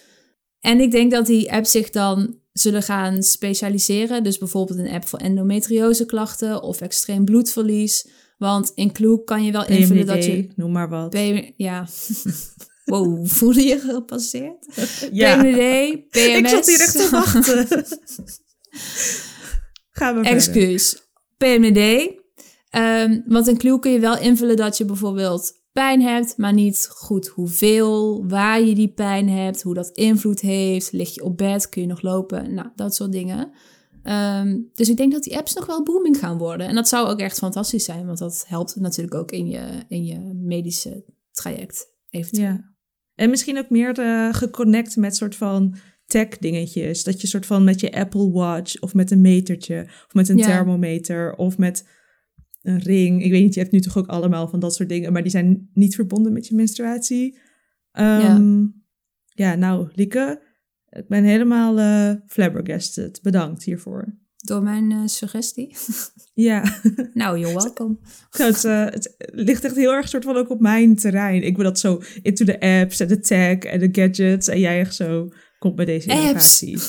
En 0.60 0.80
ik 0.80 0.91
denk 0.91 1.12
dat 1.12 1.26
die 1.26 1.52
apps 1.52 1.72
zich 1.72 1.89
dan 1.89 2.39
zullen 2.54 2.84
gaan 2.84 3.24
specialiseren. 3.24 4.24
Dus 4.24 4.38
bijvoorbeeld 4.38 4.80
een 4.80 4.89
app 4.89 5.08
voor 5.08 5.20
endometrioseklachten 5.20 6.62
of 6.62 6.82
extreem 6.82 7.26
bloedverlies. 7.26 8.08
Want 8.38 8.72
in 8.76 8.91
Clue 8.91 9.24
kan 9.24 9.43
je 9.43 9.52
wel 9.52 9.65
invullen 9.65 10.06
dat 10.06 10.26
je... 10.26 10.48
Noem 10.56 10.72
maar 10.72 10.89
wat. 10.89 11.17
Ja. 11.56 11.88
wow, 12.88 13.28
voelde 13.28 13.63
je 13.63 13.80
gepasseerd? 13.80 14.65
ja, 15.12 15.38
PMDD, 15.38 16.10
PMS. 16.10 16.38
ik 16.38 16.47
zat 16.47 16.67
hier 16.67 16.80
echt 16.80 16.91
te 16.91 17.10
wachten. 17.12 17.67
Gaan 19.97 20.21
we. 20.21 20.28
Excuus. 20.28 21.02
PMD. 21.38 22.12
Ehm, 22.69 23.21
want 23.26 23.47
in 23.47 23.58
Clue 23.58 23.80
kun 23.80 23.91
je 23.91 24.00
wel 24.00 24.19
invullen 24.19 24.56
dat 24.56 24.78
je 24.78 24.86
bijvoorbeeld 24.86 25.54
pijn 25.71 26.02
hebt, 26.02 26.38
maar 26.38 26.54
niet 26.54 26.88
goed 26.91 27.28
hoeveel, 27.28 28.28
waar 28.28 28.62
je 28.62 28.76
die 28.76 28.93
pijn 28.93 29.30
hebt, 29.30 29.62
hoe 29.62 29.73
dat 29.73 29.89
invloed 29.89 30.39
heeft. 30.39 30.91
Lig 30.91 31.15
je 31.15 31.23
op 31.23 31.38
bed, 31.38 31.69
kun 31.69 31.82
je 31.82 31.88
nog 31.88 32.02
lopen, 32.02 32.54
nou, 32.54 32.67
dat 32.76 32.95
soort 32.95 33.12
dingen. 33.12 33.52
Ehm, 34.04 34.60
dus 34.73 34.89
ik 34.89 34.97
denk 34.97 35.12
dat 35.12 35.23
die 35.23 35.38
apps 35.38 35.54
nog 35.54 35.65
wel 35.65 35.84
booming 35.84 36.17
gaan 36.17 36.38
worden. 36.38 36.67
En 36.67 36.76
dat 36.76 36.88
zou 36.88 37.08
ook 37.08 37.19
echt 37.19 37.38
fantastisch 37.38 37.86
zijn, 37.86 38.06
want 38.06 38.17
dat 38.17 38.45
helpt 38.47 38.76
natuurlijk 38.76 39.15
ook 39.15 39.32
in 39.32 39.47
je, 39.47 39.65
in 39.88 40.06
je 40.06 40.19
medische 40.34 41.06
traject. 41.32 41.91
Eventueel. 42.10 42.47
Ja. 42.47 42.76
En 43.17 43.30
misschien 43.30 43.58
ook 43.58 43.69
meer 43.69 43.99
eh, 43.99 44.34
geconnect 44.34 44.95
met 44.95 45.15
soort 45.15 45.36
van 45.36 45.75
tech 46.06 46.27
dingetjes. 46.38 47.03
Dat 47.03 47.21
je 47.21 47.27
soort 47.27 47.45
van 47.45 47.63
met 47.63 47.80
je 47.80 47.91
Apple 47.91 48.32
Watch 48.32 48.80
of 48.80 48.93
met 48.93 49.12
een 49.12 49.21
metertje 49.21 49.84
of 50.08 50.13
met 50.13 50.30
een 50.30 50.38
Ja. 50.38 50.45
thermometer 50.45 51.36
of 51.36 51.58
met 51.58 51.88
een 52.62 52.80
ring. 52.80 53.23
Ik 53.23 53.32
weet 53.32 53.43
niet, 53.43 53.53
je 53.53 53.60
hebt 53.60 53.71
nu 53.71 53.80
toch 53.80 53.97
ook 53.97 54.08
allemaal 54.08 54.47
van 54.47 54.60
dat 54.60 54.75
soort 54.75 54.89
dingen, 54.89 55.13
maar 55.13 55.21
die 55.21 55.32
zijn 55.32 55.69
niet 55.73 55.95
verbonden 55.95 56.34
met 56.34 56.47
je 56.47 56.56
menstruatie. 56.56 57.39
Ehm, 57.91 58.65
ja. 59.27 59.56
nou, 59.56 59.89
Lieke, 59.93 60.41
ik 60.89 61.08
ben 61.08 61.23
helemaal 61.23 61.80
eh 61.80 62.12
flabbergasted. 62.27 63.19
Bedankt 63.21 63.63
hiervoor. 63.63 64.17
Door 64.48 64.64
mijn 64.64 64.92
eh, 64.92 64.98
suggestie. 65.06 65.76
Ja, 66.34 66.64
nou, 67.14 67.40
you're 67.40 67.54
welcome. 67.56 67.98
het, 68.30 68.66
eh, 68.66 68.86
het 68.86 69.16
ligt 69.34 69.64
echt 69.64 69.76
heel 69.76 69.92
erg 69.94 70.08
soort 70.08 70.24
van 70.24 70.36
ook 70.38 70.50
op 70.50 70.60
mijn 70.60 70.96
terrein. 70.96 71.44
Ik 71.44 71.56
ben 71.56 71.66
dat 71.66 71.80
zo 71.80 72.02
into 72.22 72.46
de 72.46 72.60
apps 72.60 73.00
en 73.00 73.08
de 73.08 73.20
tech 73.20 73.58
en 73.58 73.80
de 73.80 73.90
gadgets. 73.92 74.48
En 74.48 74.60
jij 74.60 74.80
echt 74.80 74.96
zo 74.96 75.30
komt 75.60 75.76
bij 75.76 75.86
deze 75.86 76.10
innovatie. 76.10 76.80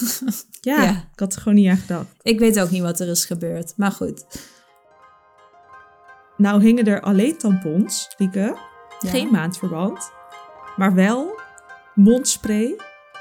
Ja, 0.61 0.83
Ja. 0.83 0.90
ik 1.12 1.18
had 1.18 1.35
er 1.35 1.40
gewoon 1.40 1.59
niet 1.59 1.68
aan 1.68 1.77
gedacht. 1.77 2.07
Ik 2.23 2.38
weet 2.38 2.61
ook 2.61 2.71
niet 2.71 2.83
wat 2.83 3.01
er 3.01 3.09
is 3.09 3.25
gebeurd, 3.25 3.73
maar 3.77 3.92
goed. 3.92 4.25
Nou 6.37 6.62
hingen 6.62 6.85
er 6.87 7.01
alleen 7.01 7.38
tampons, 7.38 8.14
Lieke. 8.16 8.57
Ja. 8.99 9.11
Geen 9.11 9.31
maandverband. 9.31 10.11
Maar 10.77 10.94
wel 10.94 11.40
mondspray, 11.94 12.77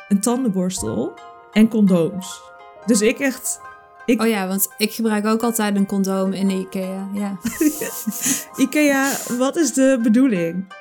een 0.07 0.21
tandenborstel 0.21 1.13
en 1.51 1.67
condooms. 1.67 2.41
Dus 2.85 3.01
ik 3.01 3.19
echt... 3.19 3.59
Ik, 4.07 4.21
Oh 4.21 4.27
ja, 4.27 4.47
want 4.47 4.69
ik 4.77 4.93
gebruik 4.93 5.25
ook 5.25 5.43
altijd 5.43 5.75
een 5.75 5.85
condoom 5.85 6.33
in 6.33 6.47
de 6.47 6.53
IKEA. 6.53 7.09
Ja. 7.13 7.37
Ikea, 8.63 9.11
wat 9.37 9.55
is 9.55 9.73
de 9.73 9.99
bedoeling? 10.03 10.73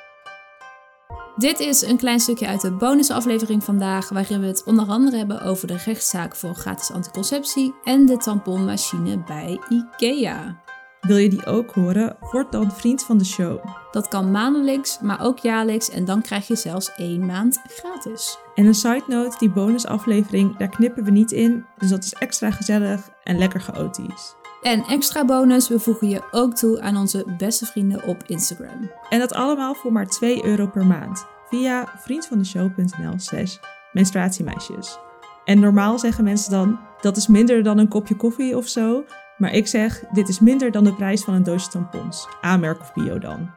Dit 1.35 1.59
is 1.59 1.81
een 1.81 1.97
klein 1.97 2.19
stukje 2.19 2.47
uit 2.47 2.61
de 2.61 2.71
bonusaflevering 2.71 3.63
vandaag, 3.63 4.09
waarin 4.09 4.39
we 4.39 4.47
het 4.47 4.63
onder 4.63 4.87
andere 4.87 5.17
hebben 5.17 5.41
over 5.41 5.67
de 5.67 5.77
rechtszaak 5.85 6.35
voor 6.35 6.55
gratis 6.55 6.91
anticonceptie 6.91 7.73
en 7.83 8.05
de 8.05 8.17
tamponmachine 8.17 9.23
bij 9.23 9.59
IKEA. 9.69 10.61
Wil 11.01 11.17
je 11.17 11.29
die 11.29 11.45
ook 11.45 11.71
horen? 11.71 12.17
Word 12.19 12.51
dan 12.51 12.71
vriend 12.71 13.03
van 13.03 13.17
de 13.17 13.25
show. 13.25 13.65
Dat 13.91 14.07
kan 14.07 14.31
maandelijks, 14.31 14.99
maar 15.01 15.25
ook 15.25 15.39
jaarlijks 15.39 15.89
en 15.89 16.05
dan 16.05 16.21
krijg 16.21 16.47
je 16.47 16.55
zelfs 16.55 16.95
één 16.95 17.25
maand 17.25 17.61
gratis. 17.67 18.37
En 18.55 18.65
een 18.65 18.75
side 18.75 19.03
note, 19.07 19.37
die 19.37 19.51
bonusaflevering, 19.51 20.57
daar 20.57 20.69
knippen 20.69 21.03
we 21.03 21.11
niet 21.11 21.31
in. 21.31 21.65
Dus 21.77 21.89
dat 21.89 22.03
is 22.03 22.13
extra 22.13 22.51
gezellig 22.51 23.09
en 23.23 23.37
lekker 23.37 23.61
chaotisch. 23.61 24.35
En 24.61 24.83
extra 24.83 25.25
bonus, 25.25 25.67
we 25.67 25.79
voegen 25.79 26.09
je 26.09 26.21
ook 26.31 26.55
toe 26.55 26.81
aan 26.81 26.97
onze 26.97 27.25
beste 27.37 27.65
vrienden 27.65 28.03
op 28.03 28.23
Instagram. 28.25 28.91
En 29.09 29.19
dat 29.19 29.33
allemaal 29.33 29.73
voor 29.73 29.91
maar 29.91 30.07
2 30.07 30.45
euro 30.45 30.67
per 30.67 30.85
maand. 30.85 31.25
Via 31.49 31.93
vriendvandeshow.nl 31.97 33.13
slash 33.15 33.57
menstruatiemeisjes. 33.91 34.97
En 35.45 35.59
normaal 35.59 35.99
zeggen 35.99 36.23
mensen 36.23 36.51
dan, 36.51 36.79
dat 37.01 37.17
is 37.17 37.27
minder 37.27 37.63
dan 37.63 37.77
een 37.77 37.87
kopje 37.87 38.15
koffie 38.15 38.57
of 38.57 38.67
zo. 38.67 39.03
Maar 39.37 39.53
ik 39.53 39.67
zeg, 39.67 39.99
dit 39.99 40.27
is 40.29 40.39
minder 40.39 40.71
dan 40.71 40.83
de 40.83 40.93
prijs 40.93 41.21
van 41.23 41.33
een 41.33 41.43
doosje 41.43 41.69
tampons. 41.69 42.27
A-merk 42.45 42.79
of 42.79 42.93
bio 42.93 43.19
dan. 43.19 43.49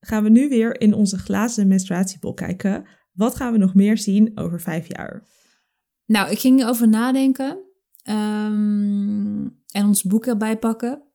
Gaan 0.00 0.22
we 0.22 0.28
nu 0.28 0.48
weer 0.48 0.80
in 0.80 0.94
onze 0.94 1.18
glazen 1.18 1.68
menstruatiebol 1.68 2.34
kijken. 2.34 2.86
Wat 3.12 3.36
gaan 3.36 3.52
we 3.52 3.58
nog 3.58 3.74
meer 3.74 3.98
zien 3.98 4.38
over 4.38 4.60
vijf 4.60 4.96
jaar? 4.96 5.26
Nou, 6.06 6.30
ik 6.30 6.38
ging 6.38 6.60
erover 6.60 6.88
nadenken 6.88 7.58
ehm, 8.02 9.46
en 9.66 9.86
ons 9.86 10.02
boek 10.02 10.26
erbij 10.26 10.58
pakken. 10.58 11.02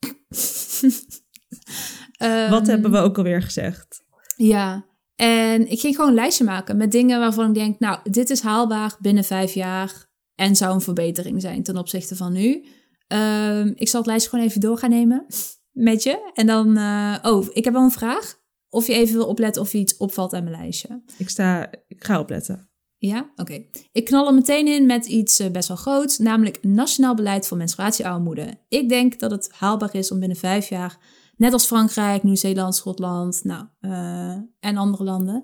Wat 2.50 2.62
Ehm, 2.62 2.66
hebben 2.66 2.92
we 2.92 2.98
ook 2.98 3.18
alweer 3.18 3.42
gezegd? 3.42 4.04
Ja, 4.36 4.86
en 5.16 5.72
ik 5.72 5.80
ging 5.80 5.96
gewoon 5.96 6.10
een 6.10 6.16
lijstje 6.16 6.44
maken 6.44 6.78
met 6.78 6.92
dingen 6.92 7.20
waarvan 7.20 7.48
ik 7.48 7.54
denk, 7.54 7.80
nou, 7.80 8.00
dit 8.12 8.30
is 8.30 8.42
haalbaar 8.42 8.96
binnen 9.00 9.24
vijf 9.24 9.54
jaar 9.54 10.12
en 10.36 10.56
zou 10.56 10.74
een 10.74 10.82
verbetering 10.82 11.42
zijn 11.42 11.64
ten 11.64 11.78
opzichte 11.78 12.16
van 12.16 12.34
nu. 12.34 12.66
Ehm, 13.08 13.72
ik 13.76 13.88
zal 13.88 14.00
het 14.00 14.10
lijstje 14.10 14.30
gewoon 14.30 14.46
even 14.46 14.62
door 14.62 14.78
gaan 14.78 14.90
nemen 14.90 15.26
met 15.72 16.04
je. 16.04 16.32
En 16.34 16.48
dan, 16.48 16.78
eh, 16.78 17.16
oh, 17.22 17.46
ik 17.50 17.64
heb 17.64 17.74
wel 17.74 17.84
een 17.84 17.92
vraag. 17.92 18.42
Of 18.70 18.88
je 18.88 18.94
even 18.94 19.16
wil 19.16 19.28
opletten 19.28 19.62
of 19.62 19.72
je 19.72 19.78
iets 19.78 19.98
opvalt 19.98 20.34
aan 20.34 20.44
mijn 20.44 20.56
lijstje. 20.56 21.04
Ik, 21.18 21.30
sta, 21.30 21.72
ik 21.88 22.04
ga 22.04 22.20
opletten. 22.20 22.70
Ja, 22.98 23.32
oké. 23.36 23.66
Ik 23.92 24.06
knal 24.06 24.28
er 24.28 24.34
meteen 24.34 24.68
in 24.68 24.86
met 24.86 25.06
iets 25.06 25.40
eh, 25.40 25.52
best 25.52 25.68
wel 25.68 25.78
groots, 25.78 26.18
namelijk 26.18 26.64
nationaal 26.64 27.16
beleid 27.16 27.48
voor 27.48 27.58
menstruatiearmoede. 27.58 28.54
Ik 28.68 28.90
denk 28.90 29.20
dat 29.20 29.32
het 29.32 29.50
haalbaar 29.52 29.96
is 29.96 30.12
om 30.12 30.20
binnen 30.20 30.38
vijf 30.38 30.70
jaar, 30.70 30.98
net 31.36 31.54
als 31.54 31.66
Frankrijk, 31.66 32.24
Nieuw-Zeeland, 32.24 32.76
Schotland 32.76 33.44
nou, 33.44 33.66
eh, 33.80 34.38
en 34.60 34.78
andere 34.78 35.04
landen, 35.04 35.44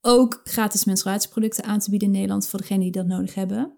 ook 0.00 0.40
gratis 0.44 0.84
menstruatieproducten 0.84 1.64
aan 1.64 1.78
te 1.78 1.90
bieden 1.90 2.08
in 2.08 2.14
Nederland 2.14 2.48
voor 2.48 2.58
degenen 2.58 2.82
die 2.82 2.92
dat 2.92 3.06
nodig 3.06 3.34
hebben. 3.34 3.76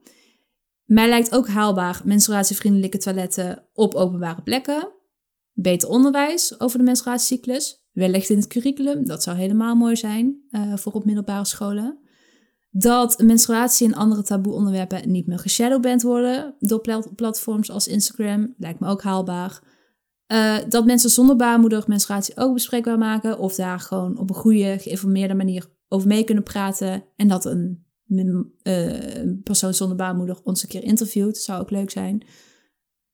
Mij 0.88 1.08
lijkt 1.08 1.34
ook 1.34 1.48
haalbaar 1.48 2.00
menstruatievriendelijke 2.04 2.98
toiletten 2.98 3.68
op 3.72 3.94
openbare 3.94 4.42
plekken. 4.42 4.92
Beter 5.52 5.88
onderwijs 5.88 6.60
over 6.60 6.78
de 6.78 6.84
menstruatiecyclus. 6.84 7.86
Wellicht 7.92 8.30
in 8.30 8.36
het 8.36 8.46
curriculum, 8.46 9.06
dat 9.06 9.22
zou 9.22 9.36
helemaal 9.36 9.74
mooi 9.74 9.96
zijn 9.96 10.46
eh, 10.50 10.76
voor 10.76 10.92
op 10.92 11.04
middelbare 11.04 11.44
scholen 11.44 12.06
dat 12.70 13.18
menstruatie 13.22 13.86
en 13.86 13.94
andere 13.94 14.22
taboe 14.22 14.52
onderwerpen 14.52 15.10
niet 15.10 15.26
meer 15.26 15.38
geshadowband 15.38 16.02
worden 16.02 16.54
door 16.58 16.80
pla- 16.80 17.06
platforms 17.16 17.70
als 17.70 17.88
Instagram. 17.88 18.54
Lijkt 18.58 18.80
me 18.80 18.88
ook 18.88 19.02
haalbaar. 19.02 19.60
Eh, 20.26 20.56
dat 20.68 20.84
mensen 20.84 21.10
zonder 21.10 21.36
baarmoeder 21.36 21.84
menstruatie 21.86 22.36
ook 22.36 22.54
bespreekbaar 22.54 22.98
maken. 22.98 23.38
Of 23.38 23.54
daar 23.54 23.80
gewoon 23.80 24.18
op 24.18 24.30
een 24.30 24.36
goede, 24.36 24.78
geïnformeerde 24.78 25.34
manier 25.34 25.66
over 25.88 26.08
mee 26.08 26.24
kunnen 26.24 26.44
praten. 26.44 27.04
En 27.16 27.28
dat 27.28 27.44
een, 27.44 27.86
een 28.08 29.40
persoon 29.44 29.74
zonder 29.74 29.96
baarmoeder 29.96 30.38
ons 30.42 30.62
een 30.62 30.68
keer 30.68 30.82
interviewt. 30.82 31.38
Zou 31.38 31.60
ook 31.60 31.70
leuk 31.70 31.90
zijn. 31.90 32.22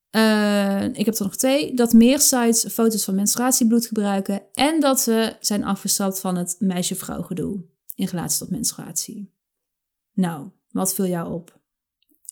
Eh, 0.09 0.83
ik 0.83 1.05
heb 1.05 1.15
er 1.15 1.23
nog 1.23 1.35
twee. 1.35 1.73
Dat 1.73 1.93
meer 1.93 2.19
sites 2.19 2.73
foto's 2.73 3.03
van 3.03 3.15
menstruatiebloed 3.15 3.85
gebruiken. 3.85 4.41
En 4.53 4.79
dat 4.79 4.99
ze 4.99 5.35
zijn 5.39 5.63
afgestapt 5.63 6.19
van 6.19 6.35
het 6.35 6.55
meisje-vrouw 6.59 7.21
gedoe 7.21 7.63
in 7.95 8.07
relatie 8.07 8.39
tot 8.39 8.49
menstruatie. 8.49 9.33
Nou, 10.13 10.49
wat 10.69 10.95
viel 10.95 11.07
jou 11.07 11.33
op? 11.33 11.59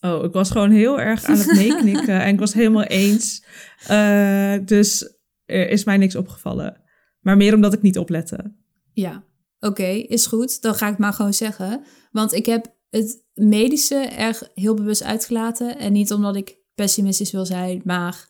Oh, 0.00 0.24
ik 0.24 0.32
was 0.32 0.50
gewoon 0.50 0.70
heel 0.70 1.00
erg 1.00 1.24
aan 1.24 1.36
het 1.36 1.52
meeknikken 1.52 2.20
en 2.24 2.32
ik 2.32 2.38
was 2.38 2.52
helemaal 2.52 2.82
eens. 2.82 3.44
Eh, 3.86 4.56
dus 4.64 5.16
er 5.44 5.68
is 5.68 5.84
mij 5.84 5.96
niks 5.96 6.16
opgevallen. 6.16 6.80
Maar 7.20 7.36
meer 7.36 7.54
omdat 7.54 7.72
ik 7.72 7.82
niet 7.82 7.98
oplette. 7.98 8.54
Ja, 8.92 9.24
oké, 9.64 9.86
is 9.86 10.26
goed. 10.26 10.62
Dan 10.62 10.74
ga 10.74 10.88
ik 10.88 10.98
maar 10.98 11.12
gewoon 11.12 11.34
zeggen. 11.34 11.84
Want 12.12 12.32
ik 12.32 12.46
heb 12.46 12.74
het 12.90 13.24
medische 13.34 13.96
er 13.96 14.50
heel 14.54 14.74
bewust 14.74 15.02
uitgelaten. 15.02 15.78
En 15.78 15.92
niet 15.92 16.12
omdat 16.12 16.36
ik 16.36 16.58
pessimistisch 16.74 17.32
wil 17.32 17.46
zijn, 17.46 17.80
maar 17.84 18.28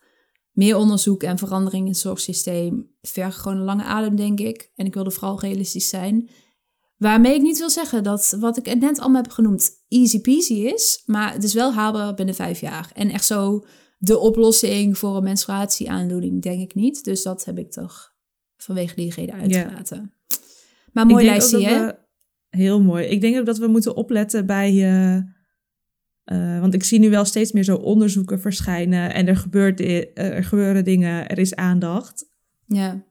meer 0.52 0.76
onderzoek 0.76 1.22
en 1.22 1.38
verandering 1.38 1.84
in 1.84 1.90
het 1.90 2.00
zorgsysteem 2.00 2.90
vergen 3.00 3.40
gewoon 3.40 3.58
een 3.58 3.64
lange 3.64 3.82
adem, 3.82 4.16
denk 4.16 4.40
ik. 4.40 4.72
En 4.74 4.86
ik 4.86 4.94
wilde 4.94 5.10
vooral 5.10 5.40
realistisch 5.40 5.88
zijn. 5.88 6.30
Waarmee 6.96 7.34
ik 7.34 7.42
niet 7.42 7.58
wil 7.58 7.70
zeggen 7.70 8.02
dat 8.02 8.36
wat 8.40 8.56
ik 8.56 8.78
net 8.80 8.98
allemaal 8.98 9.22
heb 9.22 9.32
genoemd 9.32 9.70
easy 9.88 10.20
peasy 10.20 10.54
is. 10.54 11.02
Maar 11.06 11.32
het 11.32 11.44
is 11.44 11.54
wel 11.54 11.72
haalbaar 11.72 12.14
binnen 12.14 12.34
vijf 12.34 12.60
jaar. 12.60 12.90
En 12.94 13.10
echt 13.10 13.24
zo 13.24 13.64
de 13.98 14.18
oplossing 14.18 14.98
voor 14.98 15.16
een 15.16 15.22
menstruatieaandoening, 15.22 16.42
denk 16.42 16.60
ik 16.60 16.74
niet. 16.74 17.04
Dus 17.04 17.22
dat 17.22 17.44
heb 17.44 17.58
ik 17.58 17.70
toch 17.70 18.12
vanwege 18.56 18.94
die 18.94 19.14
reden 19.14 19.34
uitgelaten. 19.34 20.13
Maar 20.94 21.06
mooi 21.06 21.24
lijstje, 21.24 21.64
hè? 21.64 21.86
we- 21.86 21.98
heel 22.48 22.82
mooi. 22.82 23.04
Ik 23.06 23.20
denk 23.20 23.38
ook 23.38 23.46
dat 23.46 23.58
we 23.58 23.66
moeten 23.66 23.96
opletten 23.96 24.46
bij... 24.46 24.70
eh, 24.70 25.16
eh, 26.24 26.60
want 26.60 26.74
ik 26.74 26.84
zie 26.84 26.98
nu 26.98 27.10
wel 27.10 27.24
steeds 27.24 27.52
meer 27.52 27.62
zo 27.64 27.76
onderzoeken 27.76 28.40
verschijnen. 28.40 29.14
En 29.14 29.26
er, 29.26 29.36
gebeurt, 29.36 29.80
eh, 29.80 30.18
er 30.36 30.44
gebeuren 30.44 30.84
dingen, 30.84 31.28
er 31.28 31.38
is 31.38 31.54
aandacht. 31.54 32.30
Ja, 32.66 33.04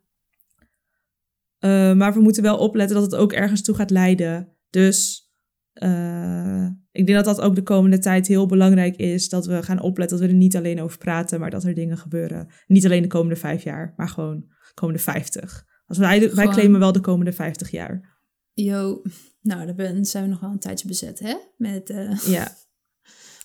maar 1.94 2.14
we 2.14 2.20
moeten 2.20 2.44
wel 2.44 2.58
opletten 2.58 2.96
dat 2.96 3.12
het 3.12 3.16
ook 3.16 3.34
ergens 3.34 3.62
toe 3.62 3.76
gaat 3.76 3.90
leiden. 3.90 4.48
Dus 4.70 5.22
ik 6.92 7.06
denk 7.06 7.24
dat 7.24 7.36
dat 7.36 7.42
ook 7.42 7.56
de 7.56 7.64
komende 7.64 8.00
tijd 8.00 8.28
heel 8.28 8.46
belangrijk 8.46 8.96
is. 8.96 9.30
Dat 9.30 9.46
we 9.46 9.64
gaan 9.64 9.82
opletten 9.82 10.18
dat 10.18 10.26
we 10.28 10.32
er 10.34 10.40
niet 10.40 10.56
alleen 10.56 10.82
over 10.82 10.98
praten, 10.98 11.40
maar 11.40 11.50
dat 11.50 11.64
er 11.64 11.74
dingen 11.74 11.98
gebeuren. 11.98 12.48
Niet 12.68 12.86
alleen 12.86 13.02
de 13.02 13.08
komende 13.08 13.36
vijf 13.36 13.64
jaar, 13.64 13.94
maar 13.98 14.10
gewoon 14.10 14.40
de 14.40 14.72
komende 14.74 15.02
vijftig. 15.02 15.66
Als 15.88 15.98
wij, 15.98 16.34
wij 16.34 16.48
claimen 16.48 16.80
wel 16.80 16.92
de 16.92 17.00
komende 17.00 17.32
vijftig 17.34 17.72
jaar. 17.72 18.18
yo. 18.54 19.02
Nou, 19.42 19.66
daar 19.66 19.76
ben- 19.76 20.06
zijn 20.06 20.24
we 20.24 20.30
nog 20.30 20.40
wel 20.40 20.52
een 20.52 20.60
tijdje 20.60 20.88
bezet, 20.88 21.20
hè? 21.20 21.36
Met 21.58 21.90
eh 21.90 22.12
Ja. 22.26 22.48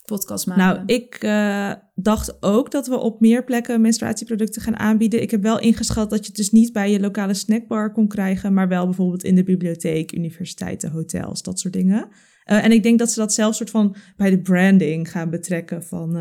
podcast 0.05 0.47
maken. 0.47 0.65
Nou, 0.65 0.83
ik 0.87 1.15
eh, 1.15 1.73
dacht 1.95 2.43
ook 2.43 2.71
dat 2.71 2.87
we 2.87 2.97
op 2.97 3.21
meer 3.21 3.45
plekken 3.45 3.81
menstruatieproducten 3.81 4.63
gaan 4.63 4.77
aanbieden. 4.79 5.23
Ik 5.23 5.31
heb 5.31 5.43
wel 5.43 5.61
ingeschat 5.61 6.11
dat 6.11 6.19
je 6.21 6.27
het 6.27 6.37
dus 6.37 6.51
niet 6.51 6.73
bij 6.73 6.91
je 6.93 7.01
lokale 7.01 7.35
snackbar 7.35 7.93
kon 7.93 8.09
krijgen, 8.09 8.55
maar 8.55 8.69
wel 8.69 8.85
bijvoorbeeld 8.85 9.25
in 9.25 9.35
de 9.35 9.43
bibliotheek, 9.45 10.13
universiteiten, 10.13 10.91
hotels, 10.91 11.43
dat 11.43 11.61
soort 11.61 11.73
dingen. 11.75 12.09
Eh, 12.45 12.65
en 12.65 12.73
ik 12.73 12.83
denk 12.83 12.99
dat 12.99 13.11
ze 13.11 13.19
dat 13.19 13.33
zelfs 13.35 13.57
soort 13.57 13.71
van 13.71 13.97
bij 14.17 14.31
de 14.31 14.41
branding 14.41 15.11
gaan 15.11 15.31
betrekken 15.31 15.85
van 15.85 16.17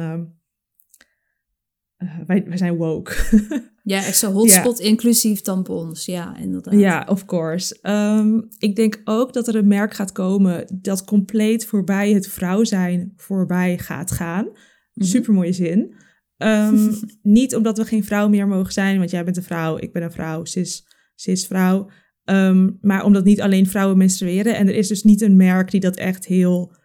eh, 1.97 2.17
wij, 2.25 2.43
wij 2.47 2.57
zijn 2.57 2.75
woke. 2.75 3.15
Ja, 3.88 4.05
echt 4.05 4.17
zo 4.17 4.31
hotspot 4.31 4.79
inclusief 4.79 5.41
tampons. 5.41 6.05
Ja, 6.05 6.38
inderdaad. 6.38 6.79
Ja, 6.79 7.05
of 7.10 7.25
course. 7.25 7.77
Ehm, 7.81 8.41
ik 8.57 8.75
denk 8.75 9.01
ook 9.03 9.33
dat 9.33 9.47
er 9.47 9.55
een 9.55 9.67
merk 9.67 9.93
gaat 9.93 10.12
komen 10.12 10.79
dat 10.81 11.03
compleet 11.03 11.65
voorbij 11.65 12.12
het 12.12 12.27
vrouw 12.27 12.63
zijn 12.63 13.13
voorbij 13.15 13.77
gaat 13.77 14.12
gaan. 14.12 14.45
Mhm. 14.93 15.07
Super 15.07 15.33
mooie 15.33 15.53
zin. 15.53 15.95
Ehm, 16.38 16.91
niet 17.21 17.55
omdat 17.55 17.77
we 17.77 17.86
geen 17.86 18.03
vrouw 18.03 18.29
meer 18.29 18.47
mogen 18.47 18.73
zijn, 18.73 18.97
want 18.97 19.10
jij 19.10 19.23
bent 19.23 19.38
een 19.38 19.43
vrouw, 19.43 19.77
ik 19.77 19.93
ben 19.93 20.03
een 20.03 20.12
vrouw, 20.12 20.45
cis, 20.45 20.88
cis 21.15 21.45
vrouw. 21.45 21.89
Ehm, 22.23 22.69
maar 22.81 23.03
omdat 23.03 23.23
niet 23.23 23.41
alleen 23.41 23.67
vrouwen 23.67 23.97
menstrueren. 23.97 24.55
En 24.55 24.67
er 24.67 24.75
is 24.75 24.88
dus 24.88 25.03
niet 25.03 25.21
een 25.21 25.38
merk 25.38 25.71
die 25.71 25.79
dat 25.79 25.95
echt 25.95 26.25
heel 26.25 26.75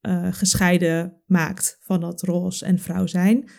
eh, 0.00 0.32
gescheiden 0.32 1.22
maakt 1.26 1.78
van 1.80 2.00
dat 2.00 2.22
roze 2.22 2.64
en 2.64 2.78
vrouw 2.78 3.06
zijn. 3.06 3.50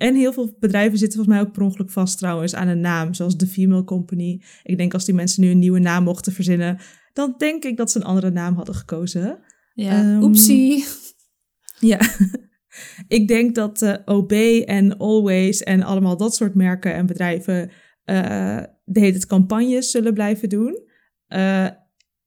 En 0.00 0.14
heel 0.14 0.32
veel 0.32 0.56
bedrijven 0.58 0.98
zitten 0.98 1.18
volgens 1.18 1.36
mij 1.36 1.46
ook 1.46 1.52
per 1.52 1.62
ongeluk 1.62 1.90
vast 1.90 2.18
trouwens 2.18 2.54
aan 2.54 2.68
een 2.68 2.80
naam, 2.80 3.14
zoals 3.14 3.36
de 3.36 3.46
Female 3.46 3.84
Company. 3.84 4.42
Ik 4.62 4.76
denk 4.76 4.94
als 4.94 5.04
die 5.04 5.14
mensen 5.14 5.42
nu 5.42 5.50
een 5.50 5.58
nieuwe 5.58 5.78
naam 5.78 6.04
mochten 6.04 6.32
verzinnen, 6.32 6.78
dan 7.12 7.34
denk 7.38 7.64
ik 7.64 7.76
dat 7.76 7.90
ze 7.90 7.98
een 7.98 8.04
andere 8.04 8.30
naam 8.30 8.54
hadden 8.54 8.74
gekozen. 8.74 9.38
Ja, 9.74 9.90
Ehm, 9.90 10.22
oepsie. 10.22 10.84
Ja, 11.78 12.00
ik 13.18 13.28
denk 13.28 13.54
dat 13.54 13.82
eh, 13.82 13.94
OB 14.04 14.32
en 14.64 14.96
Always 14.98 15.62
en 15.62 15.82
allemaal 15.82 16.16
dat 16.16 16.34
soort 16.34 16.54
merken 16.54 16.94
en 16.94 17.06
bedrijven 17.06 17.70
eh, 18.04 18.62
de 18.84 19.00
hele 19.00 19.26
campagnes 19.26 19.90
zullen 19.90 20.14
blijven 20.14 20.48
doen. 20.48 20.88
Eh, 21.26 21.66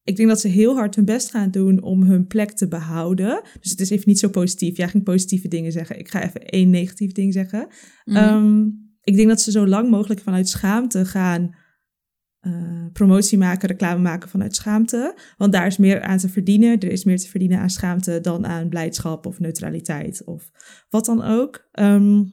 ik 0.04 0.16
denk 0.16 0.30
dat 0.30 0.40
ze 0.40 0.48
heel 0.48 0.76
hard 0.76 0.96
hun 0.96 1.06
best 1.06 1.32
gaan 1.32 1.52
doen 1.52 1.82
om 1.82 2.04
hun 2.04 2.28
plek 2.28 2.52
te 2.52 2.68
behouden. 2.68 3.42
Dus 3.62 3.72
het 3.72 3.80
is 3.80 3.90
even 3.90 4.08
niet 4.08 4.20
zo 4.20 4.30
positief. 4.30 4.78
Jij 4.78 4.88
ging 4.88 5.04
positieve 5.04 5.48
dingen 5.48 5.72
zeggen. 5.72 6.00
Ik 6.00 6.10
ga 6.10 6.24
even 6.24 6.46
één 6.46 6.70
negatief 6.70 7.12
ding 7.12 7.34
zeggen. 7.34 7.68
Mhm. 8.06 8.18
Ehm, 8.18 8.66
ik 9.02 9.16
denk 9.16 9.28
dat 9.28 9.42
ze 9.42 9.52
zo 9.52 9.68
lang 9.68 9.90
mogelijk 9.90 10.22
vanuit 10.22 10.50
schaamte 10.50 11.06
gaan 11.06 11.56
eh, 12.40 12.86
promotie 12.94 13.38
maken, 13.38 13.68
reclame 13.68 14.02
maken 14.02 14.30
vanuit 14.30 14.56
schaamte. 14.56 15.18
Want 15.38 15.52
daar 15.52 15.68
is 15.68 15.78
meer 15.78 16.02
aan 16.02 16.18
te 16.18 16.30
verdienen. 16.30 16.80
Er 16.80 16.92
is 16.92 17.04
meer 17.04 17.18
te 17.18 17.30
verdienen 17.30 17.60
aan 17.60 17.70
schaamte 17.70 18.20
dan 18.22 18.46
aan 18.46 18.70
blijdschap 18.70 19.26
of 19.26 19.40
neutraliteit 19.40 20.24
of 20.24 20.52
wat 20.90 21.06
dan 21.06 21.22
ook. 21.22 21.68
Ehm, 21.72 22.24